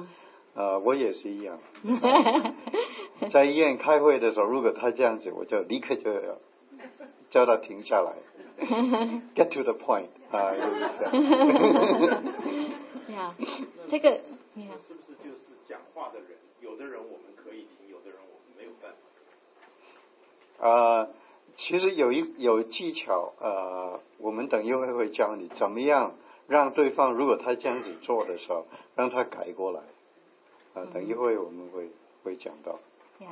[0.56, 1.60] 呃，我也是一样。
[3.32, 6.38] 在医院开会的时候，如果他这样子，我就立刻就要
[7.30, 8.14] 叫他停下来。
[9.36, 10.52] Get to the point 啊，
[13.14, 13.34] 呀，
[13.90, 16.29] 这个，是不是就是讲话的人？
[16.80, 20.66] 有的人我们可以听，有的人我们没有办法。
[20.66, 21.10] 呃，
[21.58, 26.14] 其实有一有技巧，呃，我们等一会会教你怎么样
[26.48, 28.66] 让对方，如果他这样子做的时候，
[28.96, 29.82] 让他改过来。
[30.74, 31.90] 啊，等一会我们会
[32.24, 32.80] 会讲到。
[33.20, 33.28] 呀，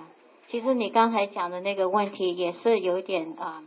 [0.50, 3.64] 其实你刚才讲的那个问题也是有点啊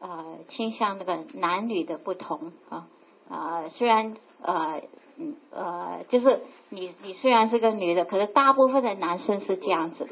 [0.00, 2.88] 啊倾向那个男女的不同啊
[3.30, 4.82] 啊，虽然呃。
[5.16, 10.08] 嗯呃就是你你虽然是个女的，可是大部分的男生是这样子，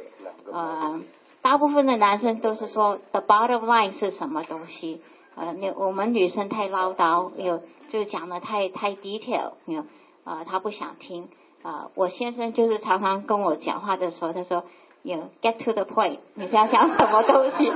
[0.53, 1.01] 呃，
[1.43, 5.01] 大部分的男生都是说 the bottom line 是什么东西，
[5.35, 7.61] 呃，那我们女生太唠叨，有
[7.91, 9.85] 就讲的太太 detail，有
[10.25, 11.29] 啊他不想听。
[11.63, 14.65] 啊，我先生就是常常跟我讲话的时候，他说
[15.03, 17.73] ，You get to the point，你想讲什么东西？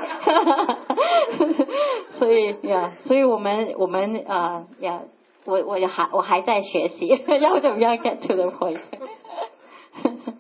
[2.19, 5.03] 所以呀，所以我们我们啊呀，
[5.47, 7.07] 我我还我还在学习，
[7.41, 8.81] 要怎么样 get to the point？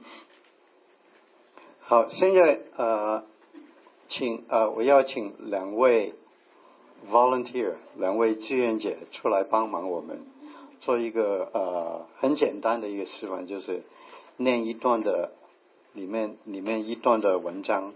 [1.80, 3.24] 好，现在呃，
[4.08, 6.14] 请呃，我要请两位
[7.10, 10.26] volunteer，两位志愿者出来帮忙我们。
[10.80, 13.82] 做一个呃很简单的一个示范，就是
[14.36, 15.32] 念一段的
[15.94, 17.92] 里面里面一段的文章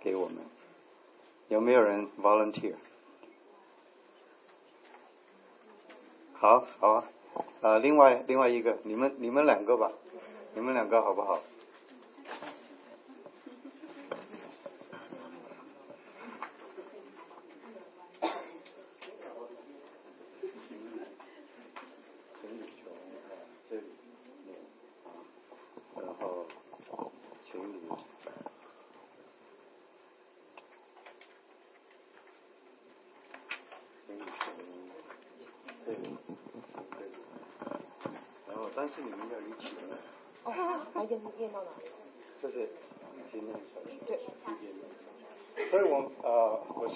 [0.00, 0.36] 给我们，
[1.48, 2.74] 有没有人 volunteer？
[6.42, 7.04] 好，好啊，
[7.60, 9.92] 啊，另外另外一个，你们你们两个吧，
[10.54, 11.38] 你们两个好不好？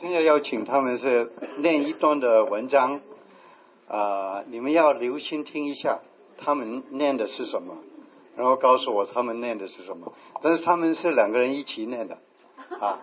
[0.01, 3.01] 现在要请他们是念一段的文章，
[3.89, 6.01] 啊，你们要留心听一下，
[6.39, 7.77] 他们念的是什么，
[8.37, 10.12] 然后告诉我他们念的是什么。
[10.43, 12.19] 但是他们是两个人一起念的，
[12.81, 12.99] 啊。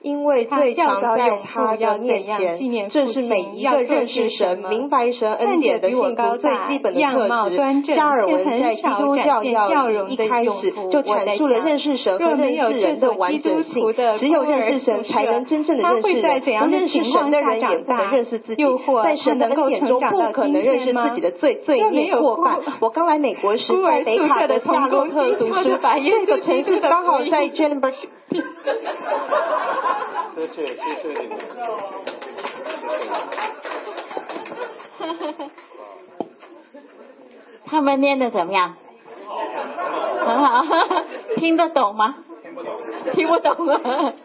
[0.00, 7.94] 因为最常在他的面前，这是每一个认识神、明白神恩典的信徒最基本的特质。
[7.94, 13.94] 加尔文在基督教教义一开始就阐述了认识神和认识人的完整性。
[14.18, 16.40] 只有认识神，才能真正的认识人。
[16.60, 18.64] 不认识神的人，也不能认识自己。
[19.02, 22.60] 在神的恩典中，不可能认识自己的罪罪孽过犯。
[22.80, 27.94] 我刚来美国时， 在北卡的夏洛特读书，这个城市刚好在 j e n n b e r
[30.34, 31.38] 谢谢谢谢你们。
[37.66, 38.76] 他们念的怎么样？
[40.24, 40.64] 很好，
[41.36, 42.14] 听得懂吗？
[42.42, 42.76] 听不懂。
[43.14, 43.54] 听不懂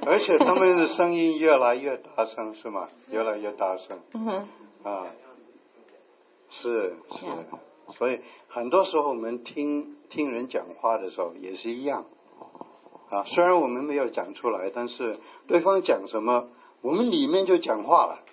[0.05, 2.87] 而且他们的声音越来越大声，是吗？
[3.09, 3.99] 越来越大声。
[4.13, 4.47] 嗯。
[4.83, 5.07] 啊。
[6.49, 7.25] 是是，
[7.97, 12.05] 所以很多时候我们听听人讲话的时候也是一样。
[13.13, 16.47] 啊，虽然我们没有讲出来，但是对方讲什么，
[16.81, 18.23] 我们里面就讲话了，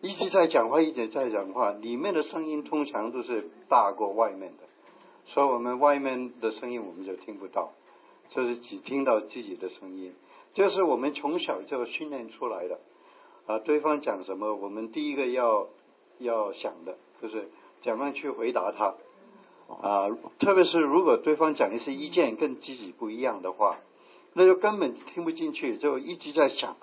[0.00, 4.62] 一直在讲话，一直在讲话，里面的声音通常都是大过外面的，
[5.26, 7.72] 所以我们外面的声音我们就听不到，
[8.28, 10.14] 就是只听到自己的声音，
[10.54, 12.78] 这是我们从小就训练出来的。
[13.48, 15.66] 啊，对方讲什么，我们第一个要
[16.20, 17.48] 要想的就是
[17.82, 18.94] 怎么样去回答他。
[19.82, 20.08] 啊，
[20.38, 23.78] 特别是如果对方讲的是意见跟自己不一样的话。
[24.34, 26.76] 那就根本听不进去，就一直在想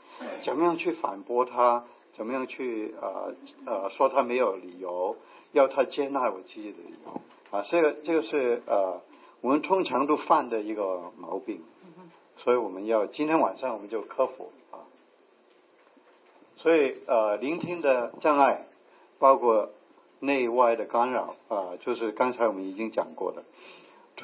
[0.44, 1.86] 怎么样去反驳他，
[2.16, 3.34] 怎么样去呃
[3.66, 5.16] 呃说他没有理由，
[5.54, 7.22] 要他接纳我自己的理由
[7.58, 9.02] 啊，这个这个是呃
[9.42, 11.62] 我们通常都犯的一个毛病，
[12.38, 14.84] 所以我们要今天晚上我们就克服啊。
[16.58, 18.66] 所以呃聆听的障碍
[19.20, 19.70] 包括
[20.20, 23.44] 内外的干扰啊，就是刚才我们已经讲过的。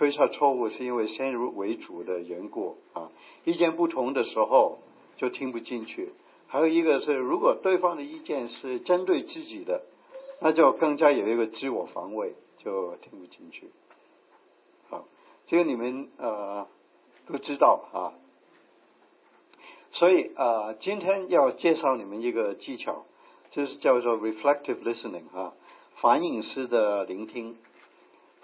[0.01, 3.11] 推测错误是因为先入为主的缘故啊，
[3.43, 4.79] 意见不同的时候
[5.17, 6.11] 就听不进去。
[6.47, 9.83] 还有一个是，如果对方的意见是针对自己的，
[10.39, 13.69] 那就更加有一个自我防卫，就听不进去。
[14.89, 15.05] 好，
[15.45, 16.65] 这个你们呃
[17.27, 18.17] 都知道啊。
[19.91, 23.05] 所以啊，今天要介绍你们一个技巧，
[23.51, 25.53] 就是叫做 reflective listening 啊，
[25.97, 27.55] 反应式的聆听。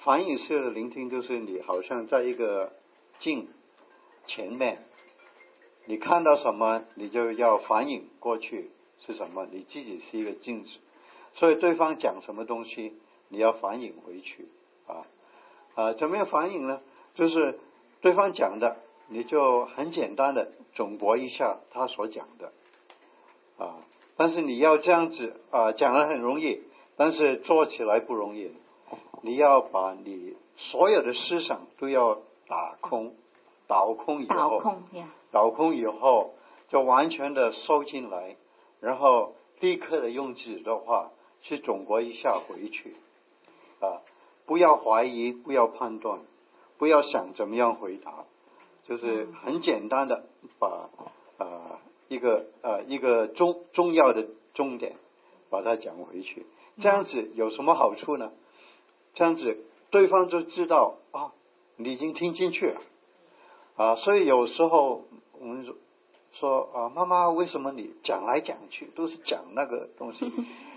[0.04, 2.72] 反应式的聆听就是你好像在一个
[3.20, 3.48] 镜
[4.26, 4.86] 前面，
[5.86, 8.70] 你看到什么，你就要反应过去
[9.06, 10.70] 是什么，你自己是一个镜子，
[11.36, 12.94] 所以对方讲什么东西，
[13.30, 14.48] 你要反应回去
[14.88, 15.06] 啊
[15.76, 16.80] 啊，怎么样反应呢？
[17.16, 17.60] 就是
[18.02, 18.78] 对方讲的
[19.10, 22.54] 你就很简单的总结一下他所讲的，
[23.58, 23.76] 啊，
[24.16, 26.62] 但是你要这样子啊，讲的很容易，
[26.96, 28.52] 但是做起来不容易。
[29.22, 33.14] 你要把你所有的思想都要打空，
[33.68, 34.84] 倒空以后，倒空
[35.32, 36.34] 倒空以后
[36.70, 38.36] 就完全的收进来，
[38.80, 41.12] 然后立刻的用纸的话
[41.42, 42.96] 去总结一下回去，
[43.80, 44.02] 啊，
[44.46, 46.20] 不要怀疑，不要判断，
[46.78, 48.26] 不要想怎么样回答，
[48.86, 50.24] 就是很简单的
[50.60, 50.90] 把
[51.38, 54.96] 啊一个呃一个重重要的重点
[55.50, 56.46] 把它讲回去，
[56.82, 58.32] 这样子有什么好处呢？
[59.14, 59.58] 这样子，
[59.90, 61.32] 对方就知道啊，
[61.78, 62.82] 你已经听进去了
[63.76, 63.96] 啊。
[63.96, 65.06] 所以有时候
[65.40, 65.76] 我们说
[66.34, 70.32] 说啊，妈妈，为什么你讲来讲去都是讲那个东西？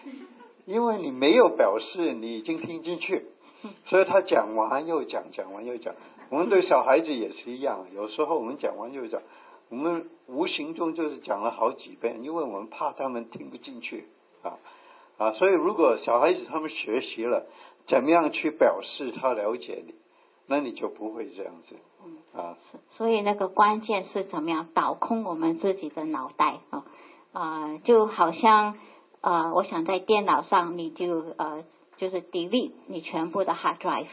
[0.64, 3.26] 因为你没有表示你已经听进去，
[3.86, 5.94] 所以他讲完又讲，讲完又讲。
[6.30, 9.20] 我们对小孩子也是一样，有时候我们讲完又讲，
[9.68, 14.06] 我们无形中就是讲了好几遍，因为我们怕他们听不进去
[14.42, 14.58] 啊
[15.18, 15.32] 啊。
[15.32, 17.46] 所以如果小孩子他们学习了。
[17.90, 19.94] 怎么样去表示他了解你？
[20.46, 21.76] 那你就不会这样子。
[22.32, 22.56] 啊，
[22.92, 26.84] 所以那个关键是怎么样倒空我们自己的脑袋啊
[27.32, 28.78] 啊，就好像
[29.20, 31.64] 呃，我想在电脑上你就呃
[31.98, 34.06] 就是 delete 你全部的 hard drive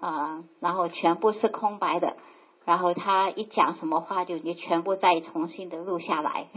[0.00, 2.16] 啊，然后全部是空白的，
[2.64, 6.48] 然后他一讲什么话就你全部再重新的录下来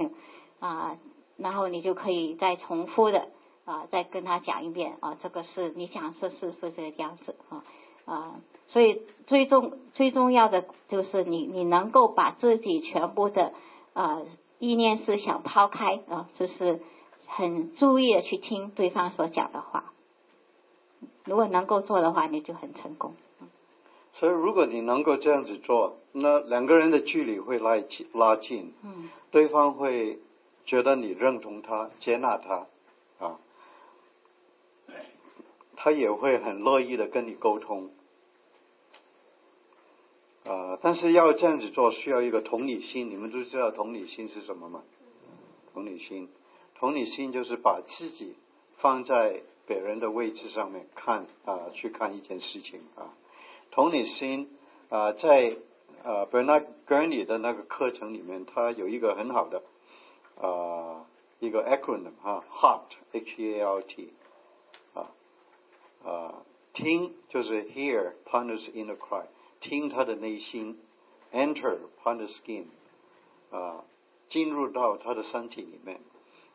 [0.60, 0.98] 啊，
[1.38, 3.28] 然后你就可以再重复的。
[3.68, 7.63] 啊，再跟他讲一遍啊，这个是你讲是是是这个样子啊
[8.05, 8.36] 啊，
[8.68, 13.53] 所以最重最重要的就是你你能够把自己全部的
[13.93, 14.22] 啊
[14.57, 16.82] 意念思想抛开啊，就是
[17.26, 19.93] 很注意的去听对方所讲的话。
[21.26, 23.13] 如果能够做的话，你就很成功。
[24.13, 28.74] 所以，如果你能够这样子做，那两个人的距离会拉近，拉近。
[28.82, 29.09] 嗯。
[29.30, 30.20] 对方会
[30.65, 32.65] 觉得你认同他，接纳他
[33.20, 33.38] 啊。
[35.80, 37.91] 他也会很乐意的跟你沟通，
[40.43, 43.09] 啊，但是要这样子做需要一个同理心。
[43.11, 44.84] 你们都知道同理心是什么吗？
[45.73, 46.30] 同理心，
[46.75, 48.36] 同理心就是把自己
[48.80, 53.13] 放在别人的位置上面看啊，去看一件事情啊。
[53.69, 54.49] 同理心
[54.89, 55.57] 啊，在
[56.03, 59.61] 啊 Bernard Gurney 的那个课程里面，他有一个很好的
[60.41, 61.05] 啊
[61.39, 64.13] 一个 acronym 啊，HEART H E A R T。
[66.07, 69.26] 啊，听就是 hear partner's inner cry，
[69.61, 70.78] 听他的内心，
[71.33, 72.64] enter partner's skin，
[73.51, 73.85] 啊，
[74.28, 76.01] 进入到他的身体里面，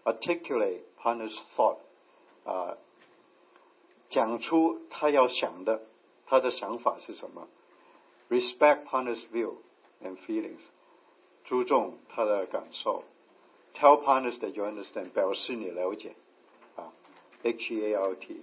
[0.03, 1.77] articulate partner's thought，
[2.43, 2.77] 啊，
[4.09, 5.81] 讲出他要想的，
[6.25, 7.47] 他的想法是什么，
[8.29, 9.55] respect partner's view
[10.03, 10.59] and feelings，
[11.45, 13.03] 注重他的感受，
[13.75, 16.15] tell partners that you understand，表示你了解，
[16.75, 16.91] 啊，
[17.43, 18.41] H E A R T。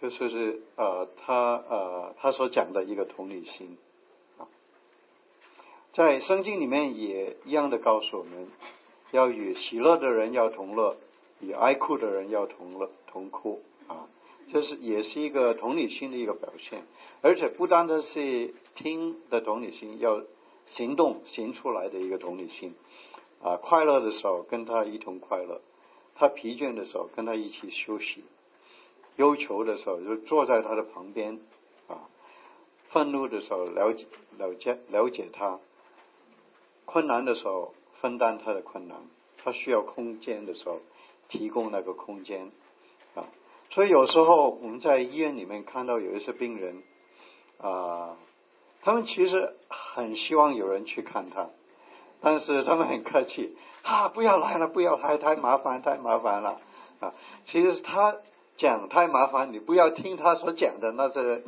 [0.00, 3.76] 就是是呃，他呃，他所讲的一个同理心。
[4.38, 4.48] 啊，
[5.92, 8.48] 在圣经里面也一样的告诉我们，
[9.10, 10.96] 要与喜乐的人要同乐，
[11.40, 13.60] 与哀哭的人要同乐同哭。
[13.88, 14.08] 啊，
[14.50, 16.82] 这是也是一个同理心的一个表现，
[17.20, 20.22] 而且不单单是听的同理心，要
[20.68, 22.74] 行动行出来的一个同理心。
[23.42, 25.60] 啊，快乐的时候跟他一同快乐，
[26.14, 28.24] 他疲倦的时候跟他一起休息。
[29.20, 31.38] 忧愁的时候就坐在他的旁边，
[31.88, 32.08] 啊，
[32.88, 34.06] 愤怒的时候了解
[34.38, 35.58] 了解了解他，
[36.86, 38.96] 困难的时候分担他的困难，
[39.36, 40.80] 他需要空间的时候
[41.28, 42.50] 提供那个空间，
[43.14, 43.28] 啊，
[43.68, 46.82] 所以有时候我们在医院里面看到有一些病人，
[47.60, 48.16] 啊，
[48.80, 51.50] 他们其实很希望有人去看他，
[52.22, 56.58] 但是他们很客气，啊，不要来了，不要来，太麻烦，太麻烦了，
[57.00, 57.12] 啊，
[57.44, 58.16] 其实他。
[58.60, 61.44] 讲太麻烦，你不要听他所讲的，那是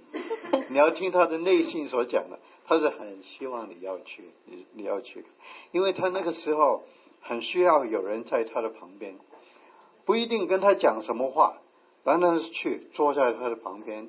[0.70, 2.38] 你要听他的内心所讲的。
[2.64, 5.26] 他是很希望你要去，你你要去，
[5.72, 6.84] 因为他那个时候
[7.20, 9.16] 很需要有人在他的旁边，
[10.06, 11.58] 不一定跟他讲什么话，
[12.02, 14.08] 单单是去坐在他的旁边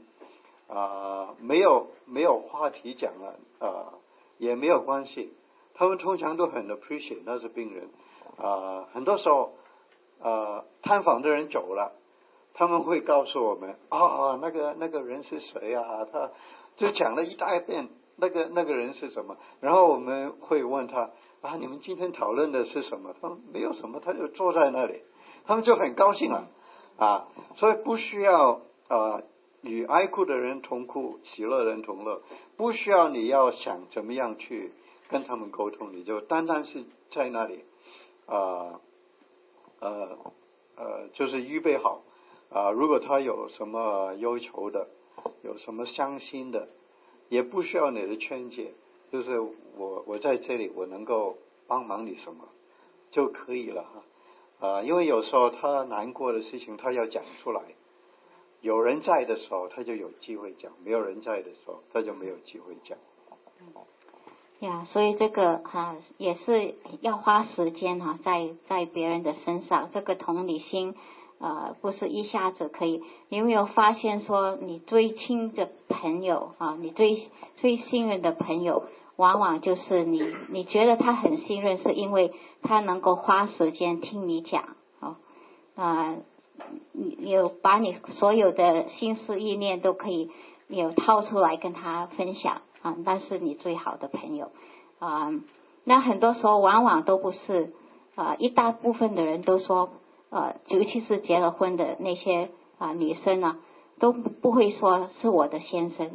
[0.69, 3.93] 啊，没有没有话题讲了啊，
[4.37, 5.33] 也没有关系。
[5.73, 7.89] 他们通常都很 appreciate 那是病人
[8.37, 9.53] 啊，很多时候
[10.21, 11.93] 啊，探访的人走了。
[12.53, 16.05] 他们会告诉我们啊，那个那个人是谁啊？
[16.11, 16.31] 他
[16.77, 19.37] 就讲了一大遍，那个那个人是什么？
[19.61, 23.13] 然后我们会问他啊，你们今天讨论的是什么？
[23.21, 25.01] 他们没有什么，他就坐在那里，
[25.45, 26.47] 他们就很高兴了
[26.97, 27.27] 啊。
[27.55, 29.21] 所以不需要啊
[29.61, 32.21] 与爱哭的人同哭，喜乐人同乐，
[32.57, 34.71] 不需要你要想怎么样去
[35.09, 37.63] 跟他们沟通，你就单单是在那里，
[38.25, 38.79] 啊，
[39.79, 40.17] 呃，
[40.77, 42.03] 呃，就是预备好
[42.51, 44.87] 啊，如果他有什么要求的，
[45.43, 46.67] 有什么伤心的，
[47.29, 48.73] 也不需要你的劝解，
[49.11, 51.37] 就是我我在这里，我能够
[51.67, 52.45] 帮忙你什么
[53.11, 53.83] 就可以了
[54.59, 57.61] 哈，啊，因为有时候他难过的事情，他要讲出来。
[58.61, 62.97] 有人在的时候，他就有机会讲；没有人在的时候，他就没有机会讲。
[64.59, 70.93] 呀，所以这个哈也是要花时间哈，在在别人的身上，这个同理心
[71.39, 73.03] 呃不是一下子可以。
[73.29, 78.83] 你有没有发现说，你最亲的朋友啊，你最最信任的朋友，
[79.15, 85.17] 往往就是你你觉得他很信任，是因为他能够花时间听你讲啊
[85.75, 86.15] 啊。
[86.91, 90.29] 你有把你所有的心思意念都可以
[90.67, 94.51] 有掏出来跟他分享啊，那是你最好的朋友
[94.99, 95.31] 啊。
[95.85, 97.73] 那很多时候往往都不是
[98.15, 99.89] 啊，一大部分的人都说
[100.29, 103.57] 呃，尤其是结了婚的那些啊女生呢，
[103.99, 106.07] 都不会说是我的先生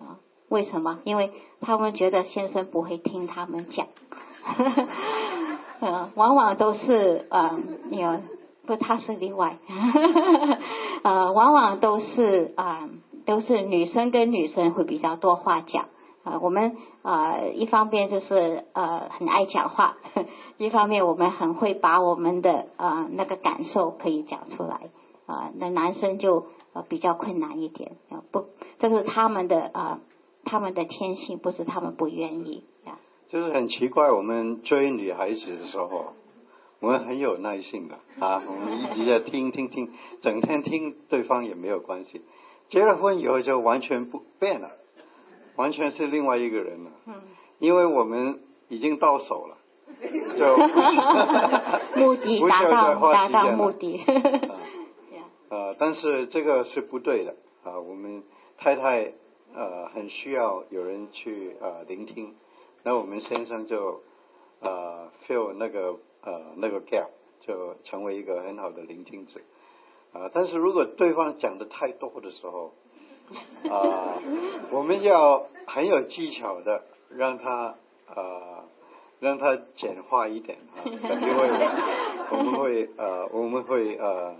[0.00, 0.18] 啊。
[0.48, 1.00] 为什么？
[1.04, 3.86] 因为他们觉得先生不会听他们讲，
[5.80, 7.58] 嗯， 往往都是啊，
[7.90, 8.20] 有。
[8.66, 9.74] 不，他是例外呵
[10.10, 10.58] 呵，
[11.02, 12.90] 呃， 往往都是啊，
[13.24, 15.86] 都是女生跟女生会比较多话讲
[16.32, 16.38] 啊。
[16.42, 19.96] 我们啊，一方面就是呃很爱讲话，
[20.58, 24.90] 一方面我们很会把我们的啊那个感受可以讲出来
[25.26, 25.50] 啊。
[25.56, 26.46] 那男生就
[26.88, 28.46] 比较困难一点啊，不，
[28.78, 30.00] 这是他们的啊
[30.44, 32.98] 他们的天性，不是他们不愿意啊。
[33.28, 36.14] 就是很奇怪，我们追女孩子的时候。
[36.80, 39.90] 我们很有耐性的啊，我们一直在听听听，
[40.22, 42.22] 整天听对方也没有关系。
[42.70, 44.70] 结了婚以后就完全不变了，
[45.58, 46.90] 完全是另外一个人了。
[47.06, 47.14] 嗯。
[47.58, 49.58] 因为我们已经到手了，
[50.38, 50.56] 就
[52.00, 54.00] 目的达到达到目的。
[55.50, 57.34] 呃，但是这个是不对的
[57.64, 57.78] 啊。
[57.78, 58.22] 我们
[58.56, 59.12] 太太
[59.54, 62.34] 呃很需要有人去呃聆听，
[62.84, 64.00] 那我们先生就
[64.60, 65.98] 呃 feel 那个。
[66.20, 67.06] 呃，那个 gap
[67.40, 69.40] 就成为一个很好的聆听者
[70.12, 70.28] 啊。
[70.34, 72.74] 但是如果对方讲的太多的时候
[73.70, 74.18] 啊，
[74.70, 76.82] 我们要很有技巧的
[77.16, 77.74] 让他
[78.14, 78.64] 啊，
[79.20, 81.68] 让他简化一点啊，因为
[82.30, 84.34] 我们会呃，我们会呃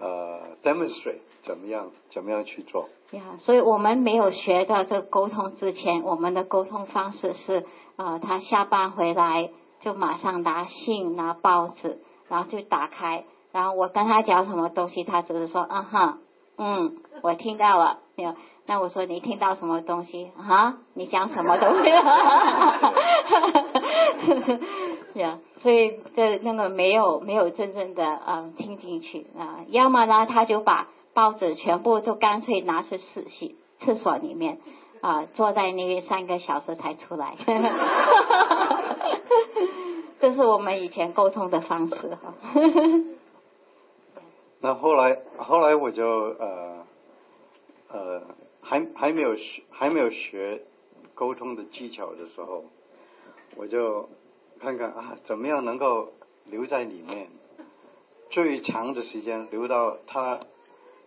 [0.00, 2.88] 呃 demonstrate 怎么样怎么样去做。
[3.12, 7.64] 呀，所以我们没有学到这沟通之前，我们的沟通方式是
[7.96, 9.50] 啊，他下班回来。
[9.82, 11.98] 就马上拿信拿报纸，
[12.28, 16.18] 然后就打开，然后我跟他讲什么东西，他只是说嗯哼，
[16.58, 18.34] 嗯，我听到了，有。
[18.64, 20.78] 那我说你听到什么东西啊？
[20.94, 21.88] 你讲什么东西？
[25.18, 34.58] 呀，所以这那个没有没有真正的嗯听进去啊，要么呢他就把报纸全部都干脆拿去洗洗厕所里面。
[35.00, 37.34] 啊，坐在那边三个小时才出来，
[40.20, 42.34] 这是我们以前沟通的方式哈。
[44.62, 46.86] 那后来，后来我就呃
[47.88, 48.22] 呃
[48.62, 50.62] 还还没有学还没有学
[51.14, 52.64] 沟通的技巧的时候，
[53.56, 54.08] 我就
[54.60, 56.12] 看看啊，怎么样能够
[56.46, 57.26] 留在里面
[58.30, 60.38] 最长的时间，留到他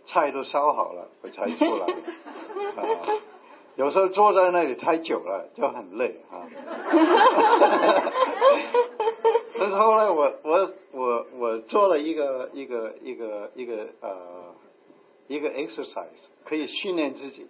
[0.06, 1.86] 菜都烧好了我才出来
[2.76, 3.08] 啊。
[3.78, 6.43] 有时候坐在那里太久了就很累啊。
[9.78, 14.53] 后来我我我我做了一个一个一个一个呃
[15.28, 16.05] 一个 exercise
[16.45, 17.47] 可以训练自己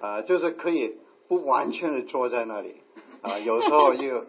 [0.00, 0.96] 啊，就是可以
[1.28, 2.76] 不完全的坐在那里
[3.22, 4.24] 啊，有时候又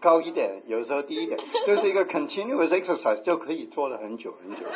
[0.00, 4.66] 高一点，有时候低一点，就是一个 continuous exercise 就可以坐了很久很久。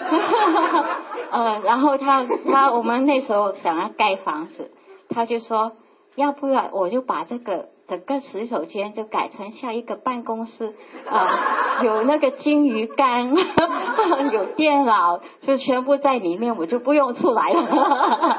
[1.30, 4.70] 呃， 然后他他我们那时候想要盖房子，
[5.11, 5.72] 他就说。
[6.16, 10.74] 要不然我就把这个整个洗手间就改成像一个办公室
[11.09, 13.34] 啊，有那个金鱼缸，
[14.32, 18.39] 有电脑，就全部在里面，我就不用出来了。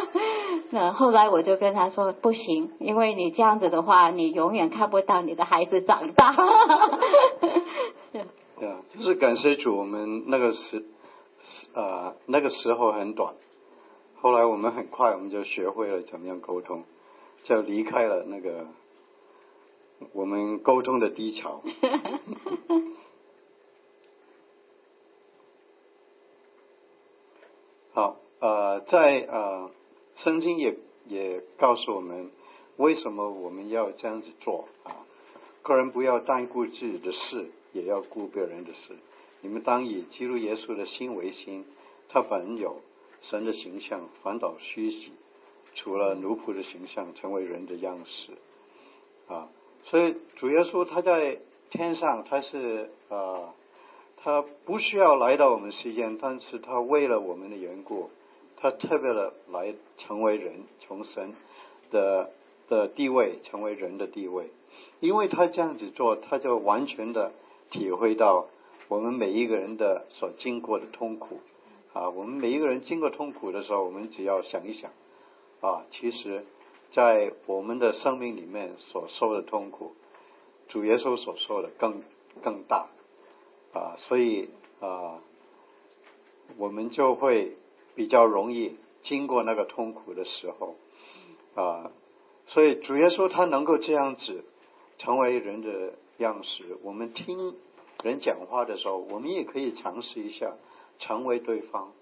[0.72, 6.32] 那后来我就跟他说不行，因为你这样子的话，你永远看不到你的孩子长大。
[8.12, 10.84] 对啊，就是感谢主，我们那个时
[11.74, 13.34] 呃那个时候很短。
[14.20, 16.84] 后来我们很快我们就学会了怎么样沟通，
[17.44, 18.66] 就离开了那个
[20.12, 21.62] 我们沟通的低潮。
[27.92, 29.70] 好，呃，在呃，
[30.16, 30.76] 圣经也
[31.06, 32.30] 也告诉我们，
[32.76, 34.96] 为什么我们要这样子做啊？
[35.62, 38.96] 个人不要单顾自己的事，也要顾别人的事。
[39.42, 41.64] 你们当以基督耶稣的心为心，
[42.08, 42.80] 他本有
[43.22, 45.12] 神的形象，反倒虚己，
[45.74, 48.32] 除了奴仆的形象，成为人的样式
[49.28, 49.48] 啊。
[49.84, 51.38] 所以主耶稣他在
[51.70, 53.54] 天上，他是啊，
[54.16, 58.10] 他不需要来到我们世间，但是他为了我们的缘故，
[58.56, 61.34] 他特别的来成为人，从神
[61.90, 62.30] 的
[62.68, 64.50] 的地位成为人的地位，
[65.00, 67.32] 因为他这样子做，他就完全的
[67.70, 68.46] 体会到。
[68.88, 71.38] 我们每一个人的所经过的痛苦
[71.92, 74.90] 啊，我们每一个人经过痛苦的时候，我们只要想一想
[75.60, 76.44] 啊，其实，
[76.92, 79.94] 在我们的生命里面所受的痛苦，
[80.68, 82.02] 主耶稣所受的更
[82.42, 82.88] 更大
[83.72, 84.50] 啊，所以
[84.80, 85.20] 啊，
[86.56, 87.56] 我们就会
[87.94, 90.76] 比较容易经过那个痛苦的时候
[91.54, 91.90] 啊，
[92.46, 94.44] 所以主耶稣他能够这样子
[94.98, 97.54] 成为人的样式，我们听。
[98.02, 100.56] 人讲话的时候，我们也可以尝试一下
[101.00, 101.92] 成为对方。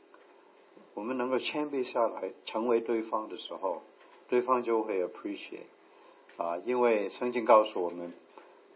[0.98, 3.82] 我们能够谦卑下来，成为对方的时候，
[4.28, 5.68] 对方就会 appreciate
[6.36, 8.12] 啊，因为圣经告诉我们，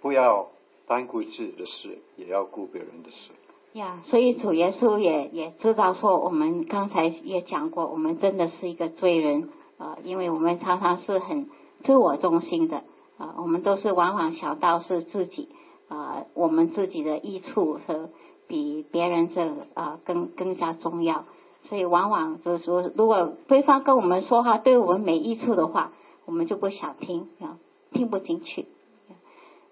[0.00, 0.46] 不要
[0.86, 3.30] 单顾自己的事，也要顾别人的事。
[3.72, 9.48] 呀，所以主耶稣也也知道说，我们刚才也讲过，我们真的是一个罪人
[9.78, 11.50] 啊，因为我们常常是很
[11.82, 12.84] 自我中心的
[13.18, 15.48] 啊，我们都是往往想到是自己。
[15.88, 18.08] 啊，我们自己的益处和
[18.46, 21.26] 比别人这啊更更加重要，
[21.62, 25.92] 所以往往就是说，如果对方跟我们说话对我们没益处的话，
[26.24, 27.58] 我们就不想听啊，
[27.92, 28.66] 听不进去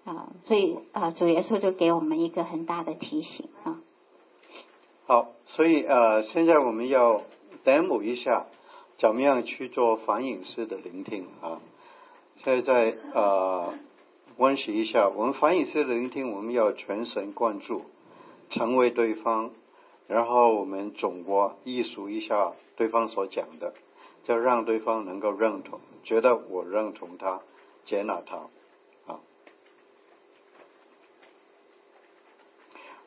[0.05, 3.81] 啊，所以啊，主耶稣就给我们一个很大的提醒啊。
[5.07, 7.21] 好，所以呃，现在我们要
[7.65, 8.45] demo 一下，
[8.97, 11.59] 怎么样去做反隐式的聆听啊？
[12.43, 13.73] 现在在呃。
[14.37, 17.83] 温习一下，我们反隐式的聆听，我们要全神贯注，
[18.49, 19.51] 成为对方，
[20.11, 23.73] 然后我们总括艺术一下对方所讲的，
[24.25, 27.39] 就让对方能够认同，觉得我认同他，
[27.85, 28.35] 接纳他
[29.07, 29.21] 啊。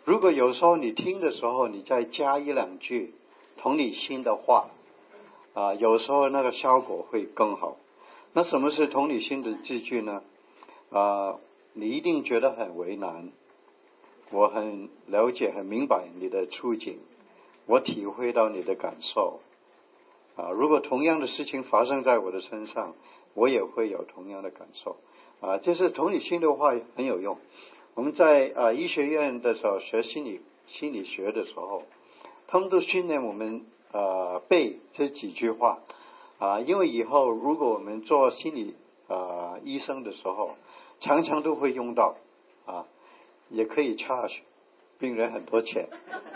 [0.06, 3.12] 如果有时候你听的时候，你再加一两句
[3.58, 4.70] 同理心的话
[5.52, 7.76] 啊，有时候那个效果会更好。
[8.32, 10.22] 那什么是同理心的字句呢？
[10.90, 11.36] 啊，
[11.74, 13.30] 你一定觉得很为难。
[14.30, 16.98] 我很了解、很明白你的处境，
[17.66, 19.40] 我体会到你的感受。
[20.36, 22.94] 啊，如果同样的事情发生在我的身上，
[23.34, 24.96] 我也会有同样的感受。
[25.40, 27.38] 啊，这是同理心的话很有用。
[27.94, 31.82] 我们在啊医学院的时候学心理心理学的时候，
[32.48, 35.78] 他们都训练我们啊背这几句话。
[36.38, 38.74] 啊，因为以后如果我们做心理
[39.08, 40.56] 啊医生的时候。
[41.00, 42.14] 常常都会用到
[42.64, 42.86] 啊，
[43.54, 44.38] 也可以 charge
[44.98, 45.88] 病人很多钱，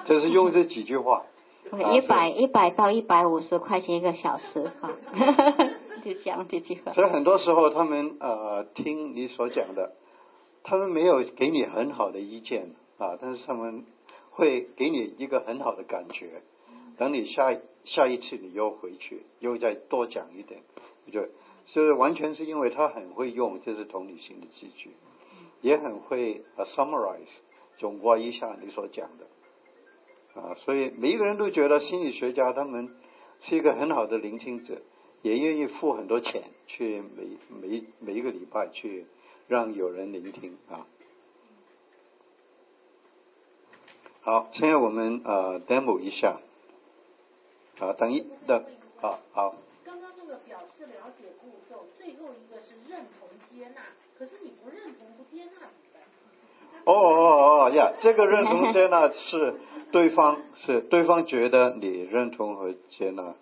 [0.07, 1.25] 就是用这几句话。
[1.93, 4.91] 一百一百到一百五十块钱一个小时啊，
[6.05, 6.93] 就讲这句话。
[6.93, 9.93] 所以很多时候他们呃听你所讲的，
[10.63, 13.85] 他们没有给你很好的意见啊，但是他们
[14.31, 16.43] 会给你一个很好的感觉。
[16.97, 17.55] 等你下
[17.85, 20.61] 下一次你又回去又再多讲一点，
[21.13, 21.27] 就。
[21.71, 24.89] 就是完全是因为他很会用，这是同理心的字句，
[25.61, 27.29] 也很会啊 summarize
[27.77, 29.27] 总括一下你所讲的
[30.41, 32.95] 啊，所以每一个人都觉得心理学家他们
[33.43, 34.83] 是一个很好的聆听者，
[35.23, 39.07] 也愿意付很多钱去每每每一个礼拜去
[39.47, 40.87] 让有人聆听啊。
[44.21, 46.41] 好，现在我们呃 demo 一下，
[47.79, 48.65] 啊，等一等，
[49.01, 49.55] 好好。
[50.89, 53.83] 了解步骤，最后一个是认同接纳。
[54.19, 56.03] 可是你不认同不接纳怎么办？
[56.85, 59.55] 哦哦哦呀，这个认同接纳是
[59.93, 63.35] 对方是对方觉得你认同和接纳，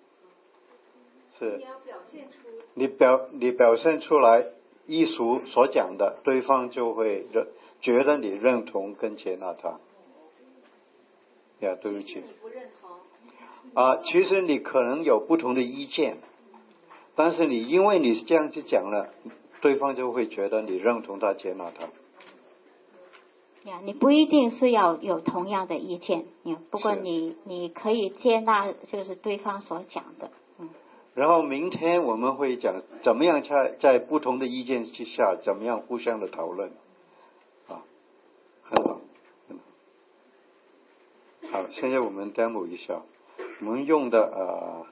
[1.39, 1.57] 是。
[1.57, 2.49] 你要表现出。
[2.75, 4.45] 你表你表现出来
[4.87, 7.47] 艺术所讲的，对方就会认
[7.81, 9.79] 觉得你认同跟接纳他。
[11.61, 12.17] 呀，对不起。
[12.17, 12.91] 你不认同。
[13.83, 16.19] 啊，其实你可能有不同的意见。
[17.17, 19.09] 但是你因为你这样去讲了，
[19.63, 21.89] 对方就会觉得你认同他接纳他。
[23.69, 26.27] 呀，你不一定是要有同样的意见，
[26.71, 30.69] 不过你你可以接纳就是对方所讲的，嗯。
[31.15, 36.71] 然后明天我们会讲怎么样在在不同的意见之下，怎么样互相的讨论，
[37.67, 37.83] 啊，
[38.63, 39.01] 很好，
[39.49, 39.59] 很
[41.51, 41.63] 好。
[41.63, 43.01] 好，现在我们 demo 一下，
[43.61, 44.87] 我们用的呃。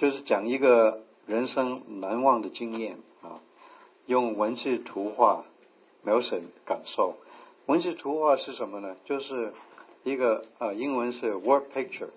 [0.00, 3.36] 就是讲一个人生难忘的经验啊，
[4.06, 5.44] 用文字图画
[6.02, 7.16] 描写感受。
[7.66, 8.96] 文字图画是什么呢？
[9.04, 9.52] 就是
[10.02, 12.08] 一个呃，英文是 word picture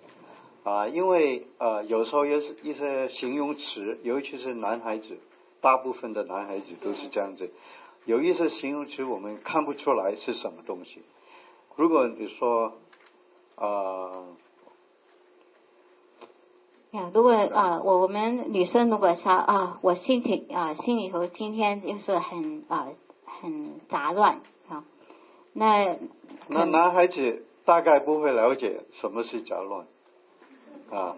[0.62, 5.18] 啊，因为呃，有时候也是一些形容词，尤其是男孩子，
[5.60, 7.50] 大部分的男孩子都是这样子，
[8.06, 11.02] 有一些形容词我们看不出来是什么东西。
[11.76, 12.72] 如果你说
[13.56, 14.24] 啊。
[16.94, 22.86] 呀，如果啊，我我们女生如果说啊，我心情啊，心里头今天就是很啊，
[23.26, 24.84] 很杂乱啊，
[25.52, 25.96] 那
[26.46, 29.86] 那男孩子大概不会了解什么是杂乱
[30.92, 31.16] 啊，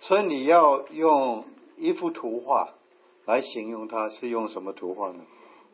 [0.00, 1.44] 所以你要用
[1.76, 2.70] 一幅图画
[3.26, 5.24] 来形容它，是用什么图画呢？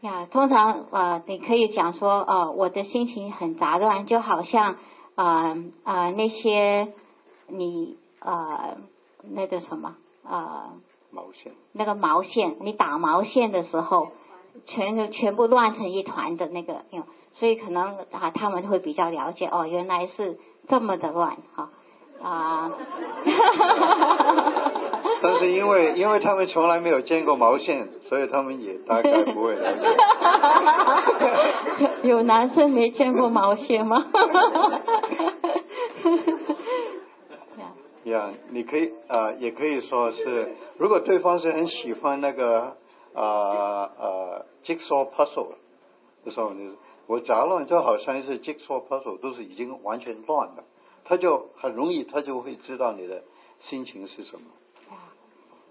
[0.01, 4.79] 呀，通常啊，你可以讲说啊，我的心情很杂乱，就好像
[5.15, 6.93] 啊啊那些
[7.47, 8.79] 你啊。
[9.33, 10.71] 那个什么啊？
[11.11, 11.53] 毛线。
[11.73, 14.09] 那个毛线，你打毛线的时候，
[14.67, 16.83] 全都全部乱成一团的那个，
[17.33, 21.71] 所以可能啊他们会比较了解哦，原来是这么的乱哈
[22.23, 22.71] 啊。
[25.21, 29.97] 但是因为因为他们从来没有见过毛线，所以他们也大概不会了解。
[32.09, 34.05] 有男生没见过毛线吗？
[38.09, 42.77] 呀，你可以啊，也可以说是，如果对方是很喜欢那个
[43.15, 45.55] 啊啊 jigsaw puzzle
[46.25, 46.73] 的时候，你
[47.07, 50.65] 我杂乱就好像是 jigsaw puzzle 都是已经完全乱了，
[51.05, 53.23] 他就很容易他就会知道你的
[53.61, 54.47] 心情是什么。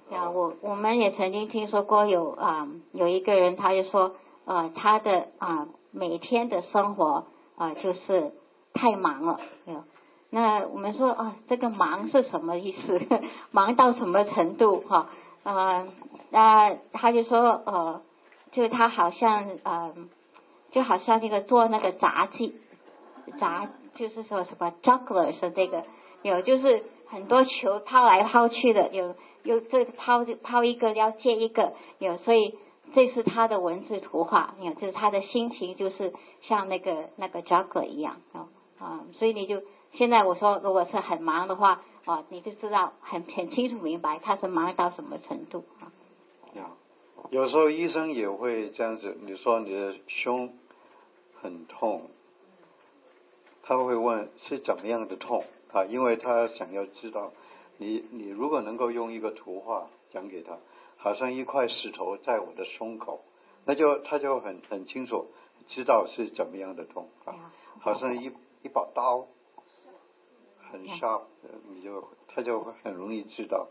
[0.09, 4.15] 呀，我我们也曾经听说过有啊有一个人他就说
[4.45, 7.25] 啊他的啊每天的生活
[7.57, 8.31] 啊就是
[8.73, 9.39] 太忙了。
[10.29, 12.99] 那我们说啊，这个忙是什么意思？
[13.51, 14.81] 忙到什么程度？
[14.81, 15.09] 哈
[15.43, 15.87] 啊
[16.31, 18.01] 那他就说呃，
[18.51, 19.93] 就他好像呃，
[20.71, 22.55] 就好像那个做那个杂技，
[23.39, 25.85] 杂就是说什么 juggler 是这个，
[26.23, 32.57] 有就是很多球抛来抛去的，有有这抛抛一个要接一个，有所以
[32.93, 38.47] 这是他的文字图画，有就是他的心情就是像那个那个 juggler 一样啊
[38.77, 39.61] 啊，所以你就。
[39.97, 45.89] 现在我说，如果是很忙的话，哦，你就知道很很清楚明白他是忙到什么程度啊。
[47.31, 50.53] 有时候医生也会这样子，你说你的胸
[51.41, 52.11] 很痛，
[53.63, 55.43] 他会问是怎么样的痛
[55.73, 55.83] 啊？
[55.85, 57.33] 因为他想要知道，
[57.77, 60.59] 你你如果能够用一个图画讲给他，
[60.97, 63.21] 好像一块石头在我的胸口，
[63.65, 65.25] 那就他就很很清楚
[65.67, 68.31] 知道是怎么样的痛啊，好像一
[68.61, 69.25] 一把刀。
[70.71, 71.21] 很 sharp，
[71.69, 73.67] 你就他就会很容易知道。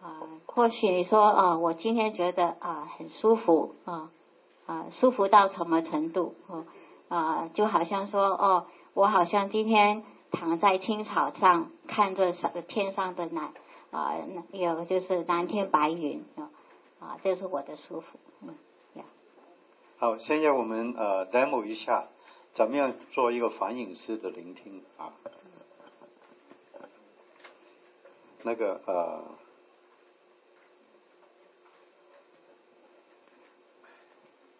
[0.00, 4.10] 啊，或许你说啊，我今天觉得啊很舒服啊
[4.66, 6.66] 啊舒服到什么程度啊
[7.08, 12.32] 啊就好像说哦，我好像今天躺在青草上看着
[12.68, 13.54] 天上的蓝
[13.92, 14.12] 啊
[14.52, 16.50] 有就是蓝天白云啊
[17.00, 18.54] 啊这是我的舒服嗯
[18.96, 19.04] 呀。
[19.96, 22.08] 好，现在我们呃 demo 一下
[22.52, 25.14] 怎么样做一个反应式的聆听啊。
[28.46, 29.24] 那个呃，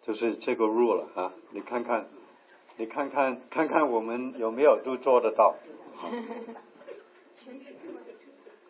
[0.01, 2.07] 就是这个 rule 了啊，你看看，
[2.77, 5.55] 你看看看看我们有没有都做得到？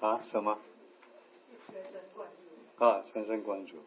[0.02, 0.20] 啊？
[0.32, 0.60] 什么？
[2.78, 3.78] 啊，全神贯注。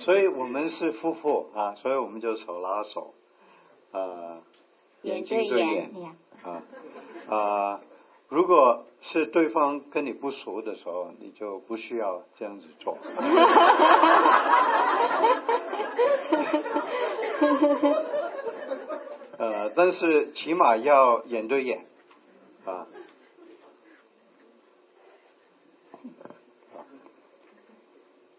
[0.00, 3.14] 所以我们是夫妇啊，所以我们就手拉手，
[3.92, 4.42] 啊，
[5.00, 5.90] 眼睛对眼，
[6.44, 6.62] 啊
[7.34, 7.80] 啊。
[8.30, 12.96] 如果是对方跟你不熟的时候，你就不需要这样子做。
[19.36, 21.84] 呃，但是起码要眼对眼
[22.64, 22.86] 啊。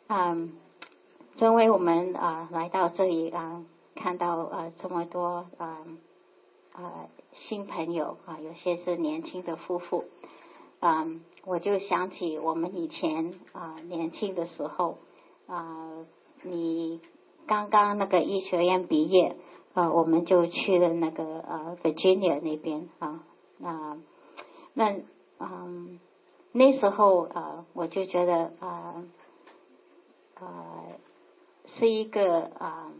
[0.07, 0.53] 嗯，
[1.35, 3.63] 因为我们啊来到这里啊，
[3.95, 5.79] 看到啊这么多啊。
[6.73, 10.05] 啊，新朋友啊，有些是年轻的夫妇，
[10.79, 14.97] 嗯，我就想起我们以前啊年轻的时候
[15.47, 16.05] 啊，
[16.43, 17.01] 你
[17.45, 19.35] 刚刚那个医学院毕业
[19.73, 23.23] 啊，我们就去了那个呃 Virginia 那边啊
[23.61, 23.97] 啊，
[24.73, 24.95] 那
[25.39, 25.99] 嗯
[26.53, 29.03] 那时候啊，我就觉得啊
[30.35, 30.83] 啊
[31.77, 32.91] 是一个啊。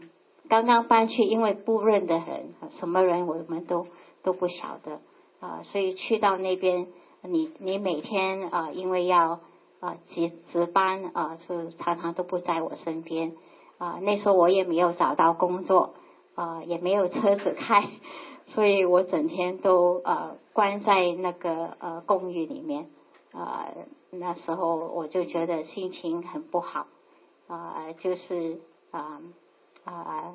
[0.48, 3.86] 刚刚搬去，因为不认得很，什么人我们都
[4.22, 5.00] 都不晓得
[5.40, 6.88] 啊，所以去到那边，
[7.22, 9.40] 你你每天啊，因为要
[9.80, 13.32] 啊值值班啊，是常常都不在我身边
[13.78, 13.98] 啊。
[14.02, 15.94] 那时候我也没有找到工作
[16.34, 17.88] 啊，也没有车子开，
[18.54, 22.86] 所以我整天都呃关在那个呃公寓里面
[23.32, 23.68] 啊。
[24.10, 26.86] 那时候我就觉得心情很不好
[27.48, 29.22] 啊，就是啊
[29.84, 30.34] 啊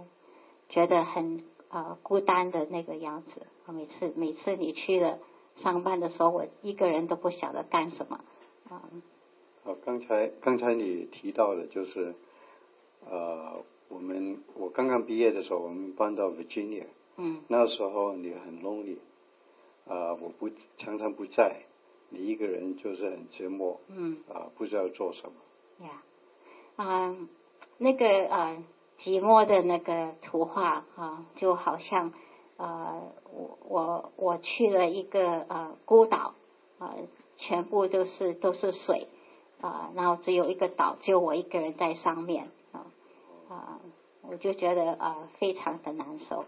[0.70, 3.48] 觉得很啊孤单的那个样子。
[3.72, 5.20] 每次每次你去了
[5.62, 8.20] 上班的时候，我一个人都不晓得干什么。
[8.70, 8.82] 啊。
[9.64, 12.16] 好，刚才刚才你提到的，就是
[13.06, 16.86] 呃，我们我刚刚毕业的时候，我们搬到 Virginia，
[17.18, 19.00] 嗯，那时候你很 lonely，
[19.86, 21.64] 啊，我不常常不在，
[22.10, 25.86] 你一个人就是很寂寞，嗯，啊，不知道做什么。
[25.86, 26.02] 呀，
[26.78, 27.18] 啊，
[27.78, 28.64] 那个啊，
[29.02, 32.14] 寂寞的那个图画啊，就好像
[32.58, 36.36] 啊，我我我去了一个呃孤岛
[36.80, 36.95] 啊，
[37.38, 39.08] 全部都是都是水。
[39.60, 42.86] 啊，然后只有一个岛，只有我一个人在上面啊
[43.50, 43.80] 啊，
[44.22, 46.45] 我就觉得啊非常的难受。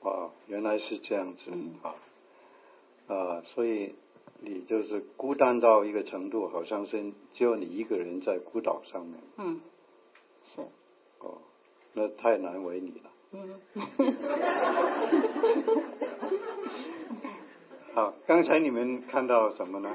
[0.00, 1.50] 哦，原来是这样子
[1.82, 1.94] 啊
[3.14, 3.94] 啊，所以
[4.40, 9.20] 你就是孤单到一个程度，好像是只有你一个人在孤岛上面。
[9.36, 9.60] 嗯，
[10.54, 10.62] 是。
[11.22, 11.38] 哦，
[11.94, 13.10] 那太难为你了。
[13.32, 13.60] 嗯。
[17.94, 19.94] 好，刚才你们看到什么呢？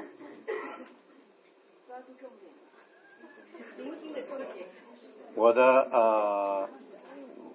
[5.34, 5.62] 我的
[5.92, 6.68] 呃，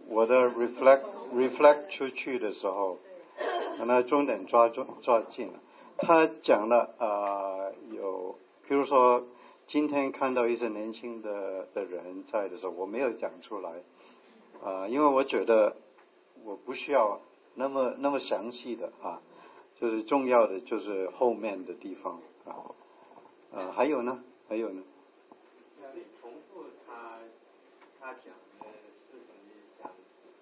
[0.07, 1.01] 我的 reflect
[1.33, 2.97] reflect 出去的时候，
[3.77, 5.53] 把那重点抓住抓紧了。
[5.97, 9.23] 他讲了呃，有比如说
[9.67, 13.81] 今天看到一些年轻的的人在的时候，我没有讲出来
[14.63, 15.75] 啊，因为我觉得
[16.43, 17.19] 我不需要
[17.55, 19.21] 那么那么详细的啊，
[19.79, 22.69] 就是重要的就是后面的地方啊
[23.51, 24.83] 啊，还有呢，还有呢。
[25.95, 27.19] 你重复他
[28.13, 28.67] 讲的
[29.09, 29.51] 事情，你
[29.81, 29.91] 想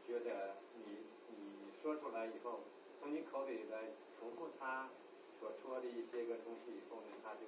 [0.08, 0.84] 觉得你
[1.30, 2.60] 你说出来以后，
[3.00, 3.80] 从你口里来
[4.20, 4.90] 重复他
[5.40, 7.40] 所说的一些个东西以后呢，他就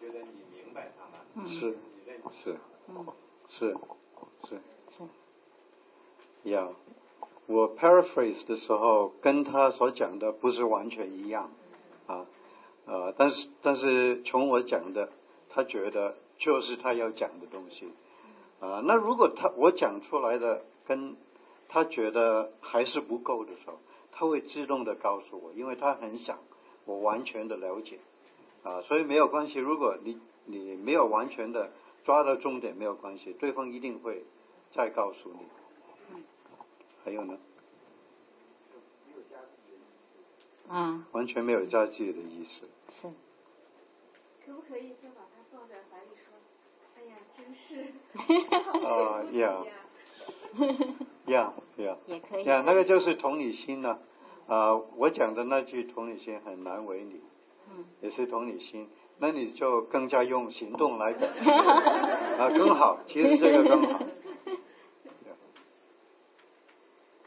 [0.00, 1.76] 觉得你明白他了，是
[2.44, 2.56] 是。
[3.50, 3.76] 是
[4.48, 4.60] 是。
[6.44, 6.68] 是，呀，
[7.46, 11.50] 我 paraphrase 的时候跟他所讲的不是完全一样
[12.06, 12.26] 啊
[12.86, 15.10] 呃，但是但是从我讲的，
[15.50, 17.90] 他觉得就是他要讲的东西。
[18.60, 21.16] 啊，那如果他我讲出来的跟
[21.68, 23.78] 他觉得还是不够的时候，
[24.12, 26.38] 他会自动的告诉我，因为他很想
[26.86, 27.98] 我完全的了解
[28.62, 29.58] 啊，所以没有关系。
[29.58, 31.70] 如果你你没有完全的
[32.04, 34.24] 抓到重点，没有关系，对方一定会
[34.74, 35.40] 再告诉你。
[37.04, 37.38] 还有呢？
[40.68, 42.68] 啊，完全没有加自己的意思。
[43.00, 43.08] 是。
[44.44, 46.34] 可不可以先把它放在怀里说？
[46.96, 47.92] 哎呀，真是。
[48.86, 49.22] 啊
[51.26, 51.96] ，Yeah，Yeah，Yeah。
[52.06, 52.44] 也可以。
[52.44, 53.98] 呀，那个就是同理心呢。
[54.46, 57.22] 啊，我讲的那句同理心很难为你。
[57.70, 57.84] 嗯。
[58.00, 58.88] 也是同理心，
[59.18, 61.22] 那你就更加用行动来讲。
[62.38, 64.00] 啊，更好，其实这个更好。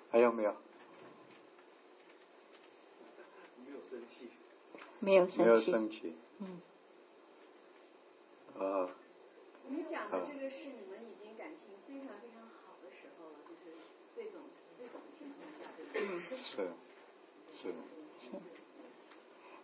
[0.10, 0.54] 还有没有？
[3.66, 4.30] 没有生气。
[5.00, 5.42] 没有生气。
[5.42, 6.16] 没有生气。
[6.40, 6.62] 嗯。
[8.60, 8.90] 啊。
[9.70, 13.78] 你讲的这个是你们已经感情非常非常好的时候了，就是
[14.14, 14.42] 这种
[14.78, 16.02] 这种情况下，对
[16.38, 16.74] 是
[17.54, 17.74] 是。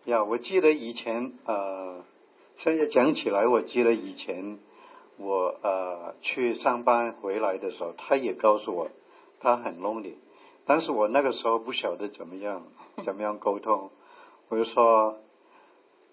[0.08, 2.02] 呀，我记得以前呃，
[2.60, 4.58] 现在讲起来，我记得以前
[5.18, 8.88] 我呃去上班回来的时候，他也告诉我
[9.40, 10.14] 他很 lonely，
[10.64, 12.62] 但是我那个时候不晓得怎么样
[13.04, 13.90] 怎么样沟通，
[14.48, 15.18] 我就说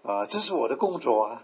[0.03, 1.43] 啊，这是我的工作啊。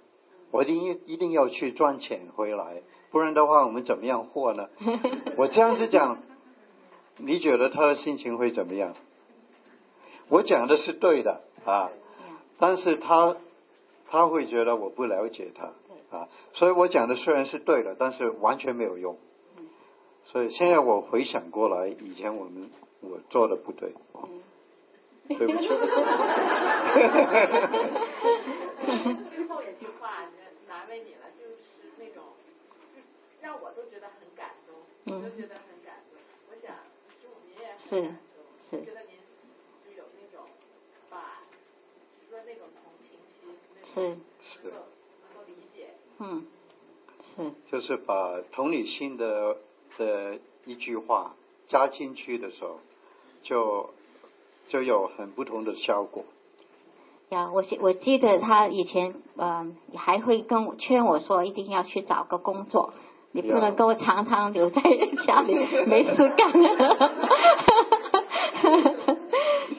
[0.52, 2.82] 我一定一定要去赚钱回来，
[3.12, 4.68] 不然的话我们怎么样活呢？
[5.38, 6.18] 我这样子讲，
[7.18, 8.93] 你觉得他的心情会怎么样？
[10.28, 11.89] 我讲的是对的啊，
[12.62, 13.36] 但是他
[14.09, 15.74] 他会觉得我不了解他
[16.18, 19.18] 啊，所以我讲的虽然是对的，但是完全没有用。
[20.26, 22.70] 所以现在我回想过来，以前我们
[23.01, 23.93] 我做的不对，
[25.28, 25.68] 对不起。
[29.36, 30.24] 最后一句话。
[30.72, 32.24] 难为你了，就是那种，
[33.41, 36.16] 让我都觉得很感动，我都觉得很感动。
[36.47, 36.72] 我想，
[37.20, 38.16] 师傅您也很感
[38.72, 39.20] 动，觉得您
[39.84, 40.47] 就有那种
[41.09, 41.43] 把，
[42.30, 43.51] 说那种同情心，
[43.94, 44.74] 是是。
[46.20, 46.46] 嗯，
[47.36, 47.52] 是。
[47.72, 49.58] 就是把同理心的
[49.98, 51.36] 的一句话
[51.68, 52.80] 加进去的时候，
[53.44, 53.89] 就
[54.70, 56.24] 就有很不同的效果。
[57.30, 62.94] 呀，我我记得他以前嗯还会跟我劝我说一定要去找个工作，
[63.32, 64.82] 你不能够常常留在
[65.26, 65.56] 家里
[65.88, 66.52] 没事干。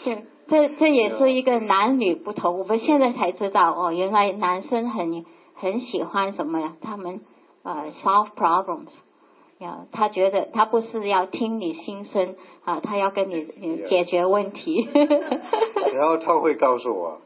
[0.04, 2.58] 对，这这也是一个男女不同。
[2.58, 5.24] 我们现在才知道哦，原来男生很
[5.54, 6.74] 很喜欢什么呀？
[6.80, 7.20] 他们
[7.62, 8.90] 呃 solve problems，
[9.58, 12.34] 呀，他觉得他不是要听你心声
[12.64, 13.46] 啊，他要跟你
[13.88, 14.88] 解决问题。
[15.94, 17.20] 然后他会告诉我。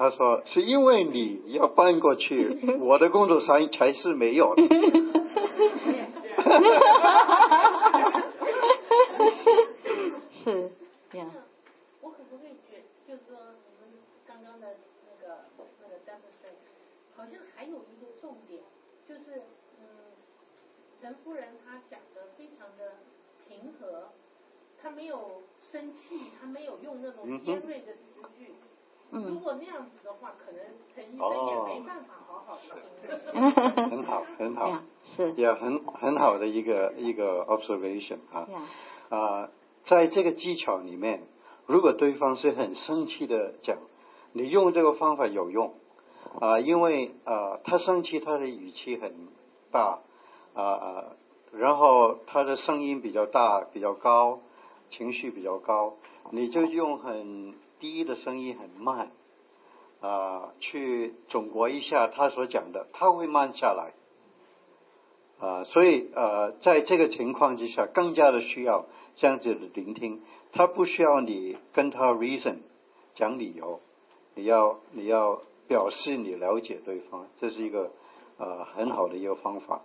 [0.00, 4.62] 他说：“是因为你要搬过去，我的工作才才是没有的。”
[10.44, 10.70] 是，
[11.10, 11.28] 这样。
[12.00, 13.36] 我可不可以觉，就是说
[13.66, 13.90] 你们
[14.60, 15.44] 刚刚的那个
[15.82, 16.66] 那个 demonstration，
[17.16, 18.60] 好像还有一个重点，
[19.08, 19.42] 就是
[19.78, 19.86] 嗯，
[21.00, 22.94] 陈夫人她讲的非常的
[23.46, 24.08] 平和，
[24.82, 28.54] 她没有生气，她没有用那种尖锐的词句。
[29.10, 30.60] 如果那样子的话，可能
[30.94, 32.68] 陈医生也没办法好好的。
[33.88, 34.82] 很好，很好，
[35.16, 35.32] 是。
[35.32, 38.48] 也很很好的一个一个 observation 啊
[39.08, 39.50] 啊，
[39.86, 41.22] 在这个技巧里面，
[41.66, 43.78] 如果对方是很生气的讲，
[44.32, 45.74] 你用这个方法有用。
[46.40, 49.12] 啊，因为啊他生气，他的语气很
[49.70, 50.00] 大。
[50.54, 51.04] 啊啊，
[51.52, 54.40] 然后他的声音比较大比较高，
[54.90, 55.94] 情绪比较高，
[56.30, 57.54] 你就用很。
[57.80, 59.12] 低的声音很慢，
[60.00, 63.92] 啊，去总结一下他所讲的，他会慢下来，
[65.38, 72.56] 啊，所以呃，在这个情况之下，更加的需要这样子的聆听，他不需要你跟他 reason
[73.14, 73.78] 讲理由，
[74.38, 77.90] 你要你要表示你了解对方，这是一个
[78.38, 79.80] 呃很好的一个方法。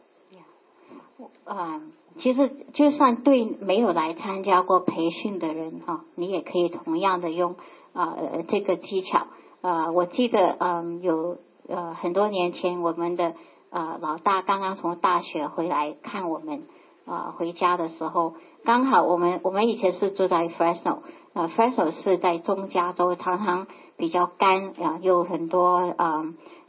[1.44, 1.82] 啊，
[2.20, 7.56] 其实就算对没有来参加过培训的人哈，你也可以同样的用。
[7.94, 9.28] 啊，这个技巧，
[9.62, 11.38] 呃，我记得，嗯，有
[11.68, 13.34] 呃很多年前，我们的
[13.72, 16.64] 呃老大刚刚从大学回来看我们，
[17.06, 21.00] 啊，回家的时候，刚好我们我们以前是住在 Fresno，
[21.34, 23.68] 呃，Fresno 是在中加州，常常
[23.98, 26.24] 比较干啊，有很多啊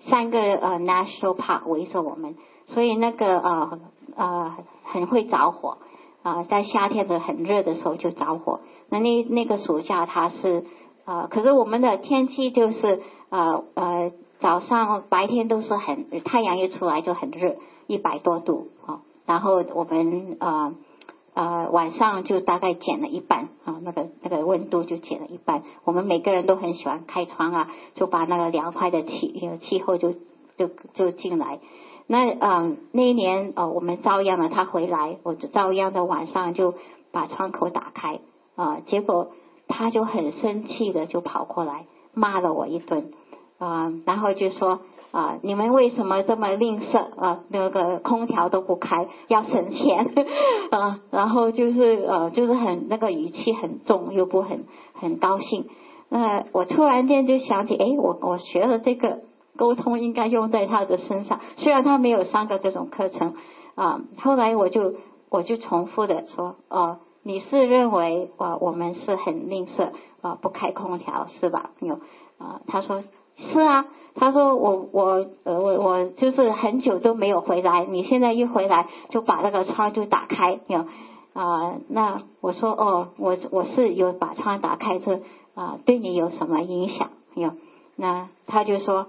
[0.09, 2.35] 三个呃 National Park 围着我们，
[2.67, 3.79] 所以那个呃
[4.17, 5.79] 呃很会着火
[6.23, 10.65] 啊，在夏天的很热的时候就着火，那那那个暑假它是。
[11.07, 14.11] 啊，可是我们的天气就是呃呃
[14.41, 17.57] 早上白天都是很太阳一出来就很热，
[17.87, 20.73] 一百多度啊，然后我们呃
[21.35, 25.63] 呃晚上就大概减了一半啊，那个那个温度就减了一半。
[25.85, 30.13] 我们每个人都很喜欢开窗啊，就把那个凉快的气气候就
[30.57, 31.61] 就就进来。
[32.07, 36.75] 那嗯那一年呃我们照样的他回来，我就照样的晚上就
[37.13, 38.21] 把窗口打开
[38.57, 39.33] 啊，结果。
[39.67, 43.13] 他就很生气的就跑过来骂了我一顿
[43.57, 44.83] 啊，然后就说
[45.15, 47.45] 啊，你们为什么这么吝啬啊？
[47.49, 50.13] 那个空调都不开，要省钱
[50.73, 55.67] 啊，然后就是呃，就是很那个语气很重，又不很很高兴。
[56.09, 59.21] 那我突然间就想起，哎，我我学了这个
[59.57, 63.35] 沟通应该用在他的身上，虽然他没有上过这种课程
[63.77, 64.01] 啊。
[64.19, 64.95] 后来我就
[65.31, 66.99] 我就重复的说哦。
[67.27, 71.71] 你是认为啊，我们是很吝啬啊，不开空调是吧？
[71.81, 71.95] 有
[72.37, 73.03] 啊，他说
[73.37, 80.87] 是啊，他说我我呃我我就是很久都没有回来，你现在一回来就把那个窗就打开有
[81.33, 85.21] 啊，那我说哦，我我是有把窗打开，这
[85.55, 87.53] 啊对你有什么影响有？
[87.97, 89.07] 那他就说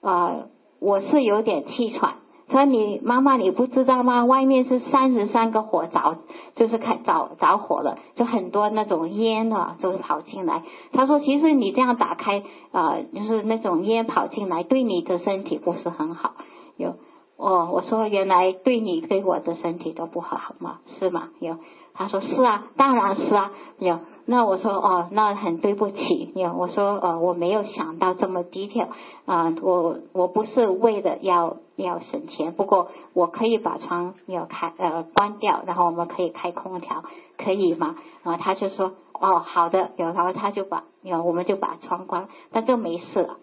[0.00, 0.46] 啊，
[0.80, 2.14] 我是有点气喘。
[2.52, 4.26] 他说你妈妈你不知道吗？
[4.26, 6.18] 外面是三十三个火着，
[6.54, 10.62] 就是开着着火了，就很多那种烟啊，都跑进来。
[10.92, 16.34] 他说，其实你这样打开啊，就是那种烟跑进来，对你的身体不是很好。
[16.76, 16.96] 有
[17.38, 20.80] 哦，我说原来对你对我的身体都不好吗？
[20.98, 21.30] 是吗？
[21.40, 21.56] 有。
[21.94, 23.50] 他说是啊，当然是啊。
[23.78, 26.32] 有，那我说哦，那很对不起。
[26.34, 28.88] 有，我说呃，我没有想到这么低调
[29.26, 37.02] 啊，我我不是为了要要省钱，不过我可以把窗要开呃关掉，然后我们可以开空调，
[37.36, 37.96] 可以吗？
[38.22, 43.36] 然后他就说哦好的，有，然后他就把有我们就把窗关，但就没事了。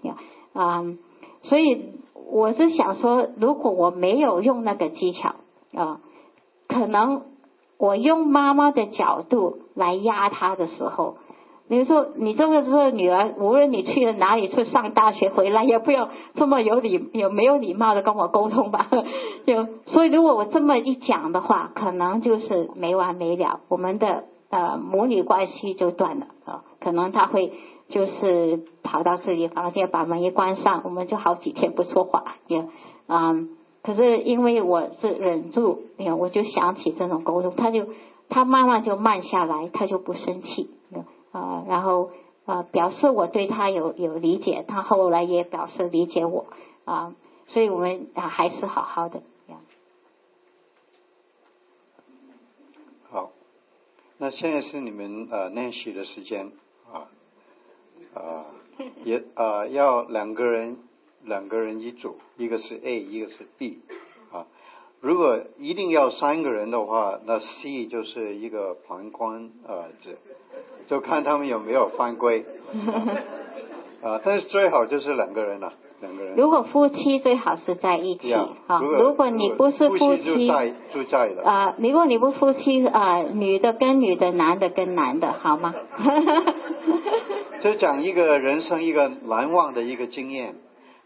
[0.53, 0.83] 啊，
[1.41, 1.93] 所以
[2.31, 5.35] 我是想说，如果我没有用那个技巧
[5.75, 5.99] 啊，
[6.67, 7.23] 可能。
[7.81, 11.15] 我用妈妈的角度来压他的时候，
[11.69, 18.87] 比如说你这个这个女儿，无论你去了哪里，去上大学回来，也不要这么有礼有没有礼貌的跟我沟通吧。
[19.45, 26.63] 有，所以如果我这么一讲的话，可能就是没完没了，我们的呃母女关系就断了啊。
[26.81, 27.53] 可能他会
[27.87, 32.65] 就是跑到自己房间把门一关上，我们就好几天不说话，也
[33.07, 33.49] 嗯，
[33.83, 35.83] 可是因为我是忍住，
[36.17, 37.85] 我就想起这种沟通，他就
[38.29, 40.69] 他慢慢就慢下来，他就不生气，
[41.31, 42.11] 啊，然后
[42.45, 46.45] 啊表示我对他有有理解，他后来也表示理解我
[46.85, 47.15] 啊，
[47.47, 49.21] 所以我们啊还是好好的。
[53.11, 53.31] 好，
[54.17, 56.51] 那现在是你们呃练习的时间
[56.93, 57.09] 啊。
[58.13, 58.45] 啊，
[59.03, 60.77] 也啊，要两个人，
[61.23, 63.81] 两个人一组，一个是 A，一个是 B，
[65.01, 70.11] 如果一定要三个人的话，那 C 就是一个旁观啊，这
[70.87, 72.45] 就看他们有没有犯规，
[74.03, 75.71] 啊，但是最好就是两个人了，
[76.01, 76.35] 两个人。
[76.35, 78.33] 如果夫妻最好是在一起，
[78.67, 80.17] 好，如果你不是夫妻，
[80.93, 85.73] 就在的啊，如果你不夫妻啊，女的跟女的，男的跟男的，好吗？
[87.61, 90.55] 就讲一个人生一个难忘的一个经验，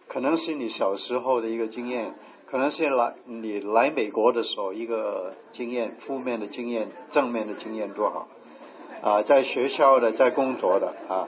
[0.07, 2.14] 可能是你小时候的一个经验，
[2.54, 8.28] 可能是来你来美国的时候一个经验，负面的经验，正面的经验多好
[9.02, 9.24] 啊！
[9.24, 11.28] 在学校的，在工作的啊，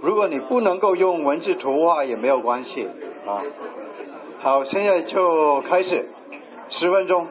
[0.00, 2.84] 如果你不能够用文字图画也没有关系
[3.28, 3.46] 啊。
[4.40, 6.08] 好，现在就开始，
[6.68, 7.28] 十分钟。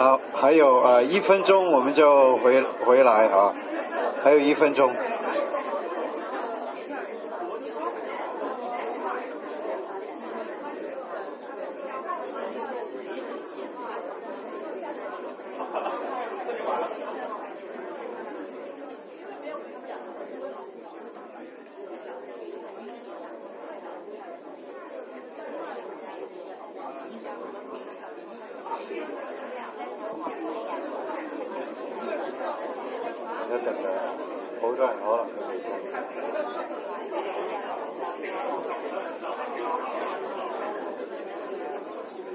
[0.00, 3.52] 好，还有啊一分钟我们就回回来啊，
[4.24, 4.90] 还有一分钟。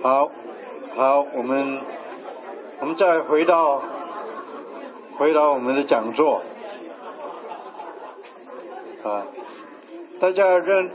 [0.01, 0.29] 好，
[0.95, 1.79] 好，我们
[2.79, 3.81] 我们再回到
[5.17, 6.43] 回到我们的讲座
[9.03, 9.25] 啊，
[10.19, 10.91] 大家认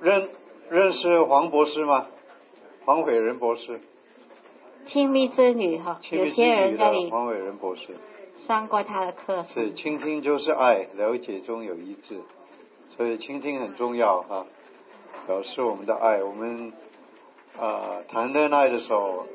[0.00, 0.28] 认
[0.70, 2.06] 认识黄博士吗？
[2.84, 3.80] 黄伟仁博士。
[4.86, 7.10] 亲密之旅哈，有些人在里。
[7.10, 7.96] 黄伟仁博士。
[8.46, 9.44] 上过他的课。
[9.52, 12.20] 是，倾听就是爱，了解中有一致，
[12.96, 14.46] 所以倾听很重要哈，
[15.26, 16.72] 表示我们的爱，我们。
[17.56, 19.26] 啊，谈恋爱的时候，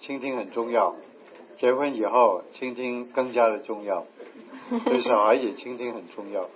[0.00, 0.94] 倾听很重要；
[1.58, 4.04] 结婚以后，倾听更加的重要。
[4.84, 6.48] 对小孩也倾听很重要，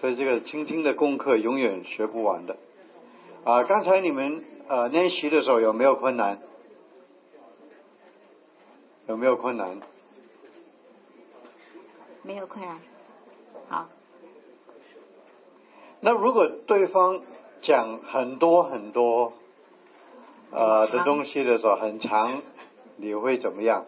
[0.00, 2.56] 所以这个倾听的功课永远学不完的。
[3.44, 6.38] 啊，刚才你们呃练习的时候有没有困难？
[9.08, 9.80] 有没有困难？
[12.22, 12.78] 没有困难。
[13.68, 13.88] 好。
[16.00, 17.20] 那如果对方
[17.62, 19.34] 讲很多很多。
[20.54, 22.42] 呃，的东西的时候很长，
[22.98, 23.86] 你会怎么样？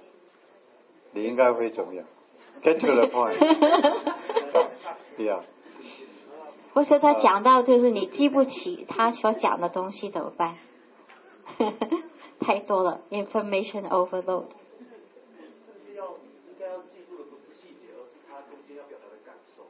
[1.15, 2.05] 你应该会怎么样
[2.63, 3.39] ？Get to the point。
[5.17, 5.41] 对呀。
[6.73, 10.57] 不是他讲到就是你记不起他所讲的东西怎么办？
[12.41, 14.47] 太多了，information overload。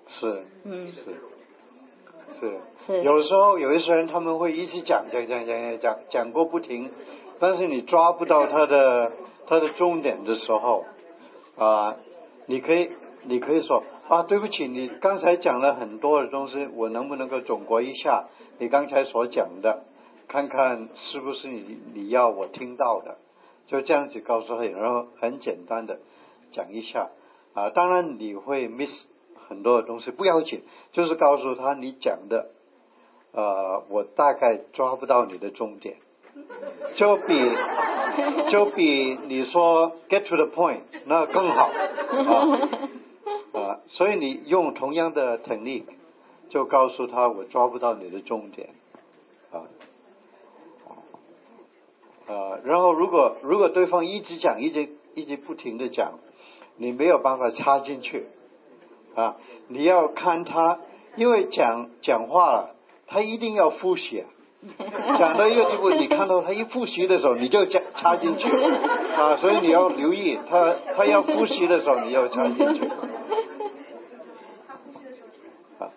[0.08, 0.44] 是。
[0.64, 0.92] 嗯。
[0.92, 1.14] 是。
[2.86, 6.90] 是，有时候有一些人他们会一直讲讲讲讲讲讲过不停，
[7.38, 9.12] 但是你抓不到他的
[9.46, 10.84] 他的重点的时候，
[11.56, 11.96] 啊，
[12.46, 12.90] 你可以
[13.24, 18.26] 你可以说啊，对不起，你刚才讲了很多的东西，我能不能够总结一下
[18.58, 19.84] 你刚才所讲的，
[20.28, 23.18] 看看是不是你你要我听到的，
[23.66, 25.98] 就这样子告诉他，然后很简单的
[26.52, 27.10] 讲一下
[27.54, 28.90] 啊，当然你会 miss。
[29.46, 30.62] 很多的东西不要紧，
[30.92, 32.48] 就是告诉他你讲的，
[33.32, 35.98] 呃，我大概抓不到你的重点，
[36.96, 37.52] 就比
[38.50, 41.70] 就比你说 get to the point 那更好。
[42.14, 45.84] 啊啊，所以你用同样的 technique
[46.50, 48.70] 就告诉他我抓不到你的重点。
[49.52, 49.62] 啊
[52.26, 56.18] 啊，然后如果如果对方一直讲一直一直不停的讲，
[56.76, 58.26] 你没有办法插进去。
[59.14, 59.36] 啊，
[59.68, 60.80] 你要看他，
[61.16, 62.74] 因为讲讲话了，
[63.06, 64.24] 他一定要复习，
[65.18, 68.48] 讲到一个地步，你看到他一复习的时候，你就加插进去，
[69.16, 72.86] 啊，所以你要留意他，他要复习的时候，你要插进去。
[75.78, 75.90] 啊。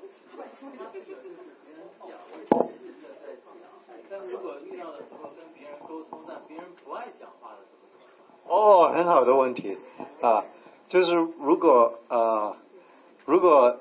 [8.47, 9.77] 哦，很好的问题
[10.21, 10.43] 啊，
[10.89, 12.55] 就是如果呃。
[13.29, 13.75] 如果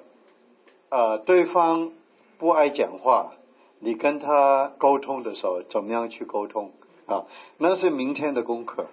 [0.90, 1.92] 呃对方
[2.36, 3.30] 不爱讲话，
[3.78, 6.72] 你跟他沟通的时候怎么样去沟通
[7.06, 7.24] 啊？
[7.58, 8.86] 那是明天的功课。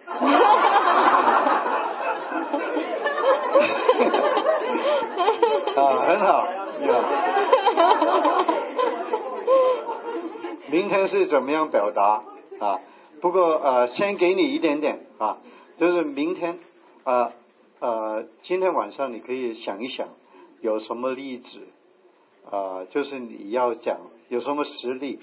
[5.75, 6.47] 啊，很好，
[6.81, 7.03] 有
[10.69, 12.23] 明天是怎么样表达
[12.59, 12.79] 啊？
[13.21, 15.37] 不过呃，先给你一点点啊，
[15.79, 16.59] 就是明天
[17.03, 17.31] 啊
[17.79, 20.07] 呃，今天晚上你可以想一想。
[20.61, 21.59] 有什么例子
[22.49, 22.85] 啊？
[22.89, 23.97] 就是你要讲
[24.29, 25.19] 有什么实力，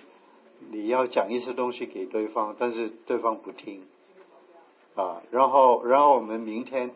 [0.70, 3.82] 你要讲一些东西给对方，但是对方不听
[4.94, 5.22] 啊。
[5.30, 6.90] 然后，然后我们明天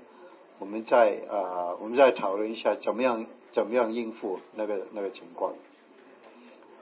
[0.59, 5.53] 我们再啊，我们再讨论一下怎么样怎么样应付那个那个情况。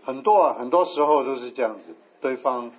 [0.05, 2.73] 很多啊，很多时候都是这样子，对方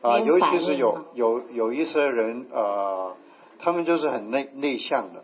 [0.00, 3.14] 啊，尤其是有有有一些人啊，
[3.58, 5.22] 他们就是很内内向的。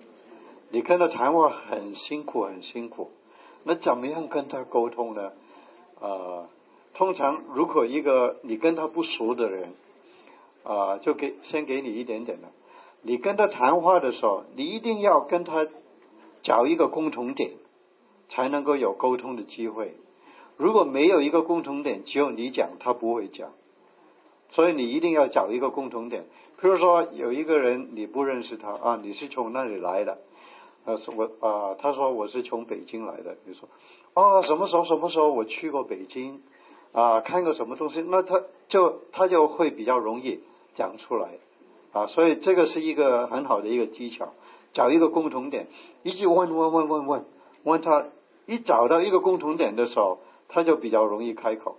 [0.70, 3.11] 你跟他谈话很辛苦，很辛苦。
[3.62, 5.32] 那怎么样跟他沟通呢？
[6.01, 6.51] 啊，
[6.97, 9.74] 通常如果一个你跟他不熟的人，
[10.64, 12.48] 啊，就给先给你一点点的。
[13.02, 15.66] 你跟他谈话的时候，你一定要跟他
[16.43, 17.52] 找一个共同点，
[18.31, 19.94] 才能够有沟通的机会。
[20.56, 23.51] 如果没有一个共同点，只有你讲，他不会讲。
[24.51, 26.24] 所以你一定要找一个共同点。
[26.60, 30.18] 比如说有一个人你不认识他啊，你是从那里来的？
[30.86, 33.36] 他说我啊，他说我是从北京来的。
[33.44, 33.68] 你说
[34.14, 36.40] 哦，什么时候什么时候我去过北京
[36.97, 37.20] 啊？
[37.20, 38.02] 看个什么东西？
[38.09, 40.40] 那他就他就会比较容易
[40.74, 41.39] 讲出来
[41.93, 42.06] 啊。
[42.06, 44.32] 所以这个是一个很好的一个技巧，
[44.73, 45.66] 找一个共同点，
[46.02, 47.24] 一直问问问问问
[47.64, 48.06] 问他，
[48.47, 51.77] 一找到一个共同点的时候，他就比较容易开口。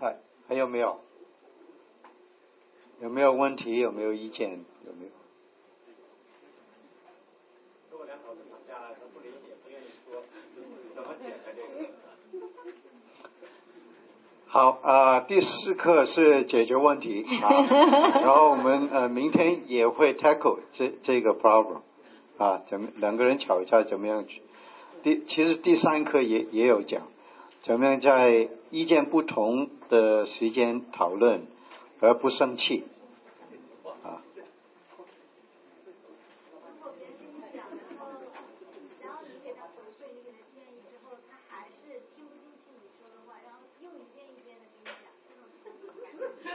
[0.00, 0.16] 还
[0.48, 0.98] 还有没有？
[3.02, 3.78] 有没有问题？
[3.78, 4.64] 有没有意见？
[4.86, 5.17] 有没有？
[14.58, 17.62] 好啊，第四课是解决问题 啊，
[18.22, 21.82] 然后我们呃明天也会 tackle 这这个 problem
[22.38, 24.42] 啊，怎么两个人吵架怎么样去？
[25.04, 27.02] 第其实第三课也也有讲，
[27.62, 31.46] 怎么样在意见不同的时间讨论。
[32.00, 32.84] 而不生气，
[34.04, 34.22] 啊。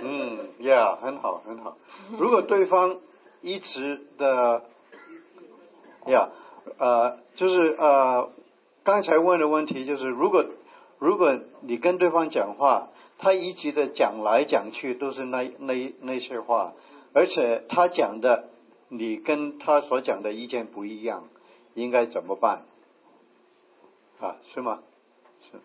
[0.05, 1.77] 嗯，Yeah，很好，很好。
[2.18, 2.98] 如果对方
[3.41, 4.64] 一直的
[6.06, 6.30] ，Yeah，
[6.80, 8.30] 呃，就是呃，
[8.84, 10.45] 刚才问的问题就是，如果
[10.99, 12.88] 如果你跟对方讲话。
[13.19, 16.73] 他一直的讲来讲去都是那那那些话，
[17.14, 18.49] 而且他讲的
[18.90, 21.23] 你跟他所讲的意见不一样，
[21.73, 22.65] 应该怎么办？
[24.19, 24.81] 啊，是吗？
[25.49, 25.60] 是。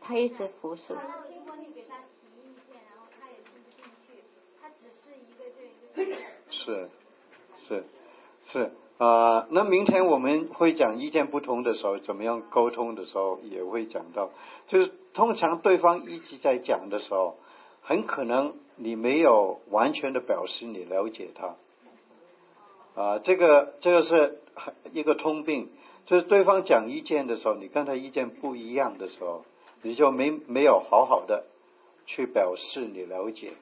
[0.00, 0.96] 他一直不是。
[6.50, 6.88] 是
[7.68, 7.84] 是
[8.52, 14.30] 是啊，那明天我们会讲意见不同的时候，怎么样沟通的时候也会讲到，
[14.66, 14.92] 就是。
[15.14, 17.38] 通常对方一直在讲的时候，
[17.82, 21.56] 很可能你没有完全的表示你了解他，
[23.02, 24.38] 啊，这个这个是
[24.92, 25.70] 一个通病，
[26.06, 29.44] 就是对方讲意见的时候，你跟他意见不一样的时候，
[29.82, 31.46] 你就没没有好好的
[32.06, 33.54] 去表示你了解，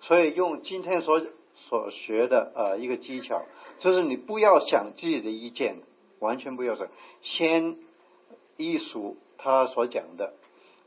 [0.00, 1.22] 所以用今天所
[1.68, 3.42] 所学的呃一个技巧，
[3.80, 5.82] 就是你不要想自己的意见，
[6.20, 6.88] 完全不要想，
[7.22, 7.76] 先
[8.56, 10.34] 艺术他所讲的。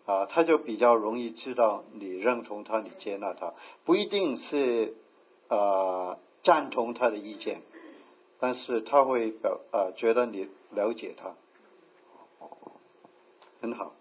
[0.07, 3.53] 啊，他就比较容易知道你认同他，你接纳他，
[3.85, 4.95] 不一定是
[5.48, 7.61] 呃赞同他的意见，
[8.39, 11.35] 但是他会表呃觉得你了解他，
[13.61, 13.93] 很好，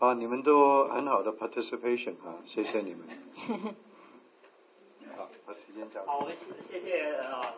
[0.00, 3.06] 啊，你们都很好的 participation 啊，谢谢你们。
[5.44, 6.04] 好，把时间交。
[6.06, 6.36] 好，我们
[6.70, 7.54] 谢谢啊。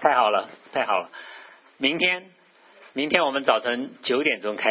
[0.00, 1.10] 太好了，太好了。
[1.76, 2.30] 明天，
[2.92, 4.66] 明天我们早晨九点钟开。